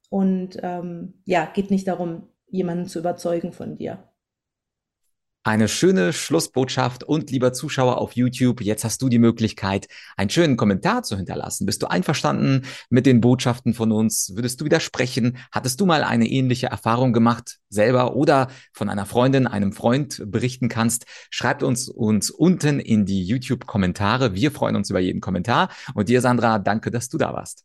Und 0.08 0.58
ähm, 0.62 1.22
ja, 1.24 1.46
geht 1.46 1.70
nicht 1.70 1.86
darum, 1.86 2.28
jemanden 2.48 2.86
zu 2.86 2.98
überzeugen 2.98 3.52
von 3.52 3.76
dir. 3.76 4.09
Eine 5.42 5.68
schöne 5.68 6.12
Schlussbotschaft 6.12 7.02
und 7.02 7.30
lieber 7.30 7.54
Zuschauer 7.54 7.96
auf 7.96 8.12
YouTube, 8.12 8.60
jetzt 8.60 8.84
hast 8.84 9.00
du 9.00 9.08
die 9.08 9.18
Möglichkeit, 9.18 9.88
einen 10.18 10.28
schönen 10.28 10.58
Kommentar 10.58 11.02
zu 11.02 11.16
hinterlassen. 11.16 11.64
Bist 11.64 11.80
du 11.80 11.86
einverstanden 11.86 12.66
mit 12.90 13.06
den 13.06 13.22
Botschaften 13.22 13.72
von 13.72 13.90
uns? 13.90 14.32
Würdest 14.34 14.60
du 14.60 14.66
widersprechen? 14.66 15.38
Hattest 15.50 15.80
du 15.80 15.86
mal 15.86 16.04
eine 16.04 16.26
ähnliche 16.26 16.66
Erfahrung 16.66 17.14
gemacht, 17.14 17.58
selber 17.70 18.16
oder 18.16 18.48
von 18.74 18.90
einer 18.90 19.06
Freundin, 19.06 19.46
einem 19.46 19.72
Freund 19.72 20.22
berichten 20.26 20.68
kannst? 20.68 21.06
Schreibt 21.30 21.62
uns 21.62 21.88
uns 21.88 22.28
unten 22.28 22.78
in 22.78 23.06
die 23.06 23.24
YouTube-Kommentare. 23.24 24.34
Wir 24.34 24.50
freuen 24.50 24.76
uns 24.76 24.90
über 24.90 25.00
jeden 25.00 25.22
Kommentar. 25.22 25.70
Und 25.94 26.10
dir, 26.10 26.20
Sandra, 26.20 26.58
danke, 26.58 26.90
dass 26.90 27.08
du 27.08 27.16
da 27.16 27.32
warst. 27.32 27.64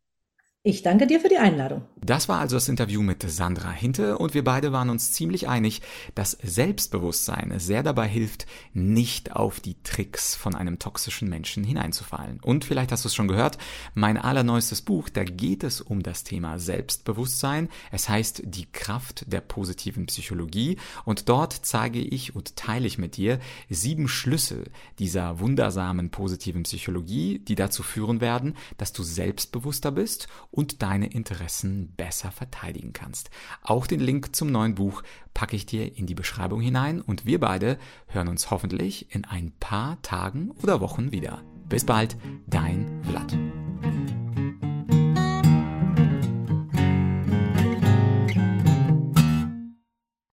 Ich 0.68 0.82
danke 0.82 1.06
dir 1.06 1.20
für 1.20 1.30
die 1.30 1.38
Einladung. 1.38 1.84
Das 2.04 2.28
war 2.28 2.40
also 2.40 2.56
das 2.56 2.70
Interview 2.70 3.04
mit 3.04 3.22
Sandra 3.22 3.70
Hinte 3.70 4.18
und 4.18 4.34
wir 4.34 4.44
beide 4.44 4.72
waren 4.72 4.90
uns 4.90 5.12
ziemlich 5.12 5.48
einig, 5.48 5.84
dass 6.16 6.32
Selbstbewusstsein 6.42 7.54
sehr 7.60 7.84
dabei 7.84 8.08
hilft, 8.08 8.48
nicht 8.74 9.32
auf 9.32 9.60
die 9.60 9.76
Tricks 9.84 10.34
von 10.34 10.56
einem 10.56 10.80
toxischen 10.80 11.30
Menschen 11.30 11.64
hineinzufallen. 11.64 12.40
Und 12.42 12.66
vielleicht 12.66 12.92
hast 12.92 13.04
du 13.04 13.10
es 13.10 13.16
schon 13.16 13.28
gehört, 13.28 13.60
mein 13.94 14.18
allerneuestes 14.18 14.82
Buch, 14.82 15.10
da 15.10 15.24
geht 15.24 15.64
es 15.64 15.82
um 15.82 16.02
das 16.02 16.24
Thema 16.24 16.58
Selbstbewusstsein. 16.58 17.70
Es 17.92 18.10
heißt 18.10 18.42
Die 18.46 18.66
Kraft 18.66 19.32
der 19.32 19.42
positiven 19.42 20.08
Psychologie 20.08 20.78
und 21.06 21.30
dort 21.30 21.54
zeige 21.54 22.00
ich 22.00 22.36
und 22.36 22.56
teile 22.56 22.88
ich 22.88 22.98
mit 22.98 23.18
dir 23.18 23.38
sieben 23.70 24.08
Schlüssel 24.08 24.72
dieser 24.98 25.40
wundersamen 25.40 26.10
positiven 26.10 26.64
Psychologie, 26.64 27.38
die 27.38 27.56
dazu 27.56 27.84
führen 27.84 28.20
werden, 28.20 28.56
dass 28.78 28.94
du 28.94 29.04
selbstbewusster 29.04 29.92
bist 29.92 30.28
und 30.56 30.82
deine 30.82 31.08
Interessen 31.08 31.94
besser 31.98 32.32
verteidigen 32.32 32.94
kannst. 32.94 33.30
Auch 33.62 33.88
den 33.88 34.00
Link 34.00 34.36
zum 34.36 34.52
neuen 34.52 34.76
Buch 34.76 35.04
packe 35.34 35.56
ich 35.56 35.66
dir 35.66 35.98
in 35.98 36.06
die 36.06 36.16
Beschreibung 36.16 36.62
hinein 36.62 37.02
und 37.02 37.26
wir 37.26 37.40
beide 37.40 37.78
hören 38.08 38.30
uns 38.30 38.52
hoffentlich 38.52 39.14
in 39.14 39.26
ein 39.26 39.52
paar 39.60 40.02
Tagen 40.02 40.52
oder 40.64 40.80
Wochen 40.80 41.12
wieder. 41.12 41.44
Bis 41.68 41.86
bald, 41.86 42.16
dein 42.48 43.02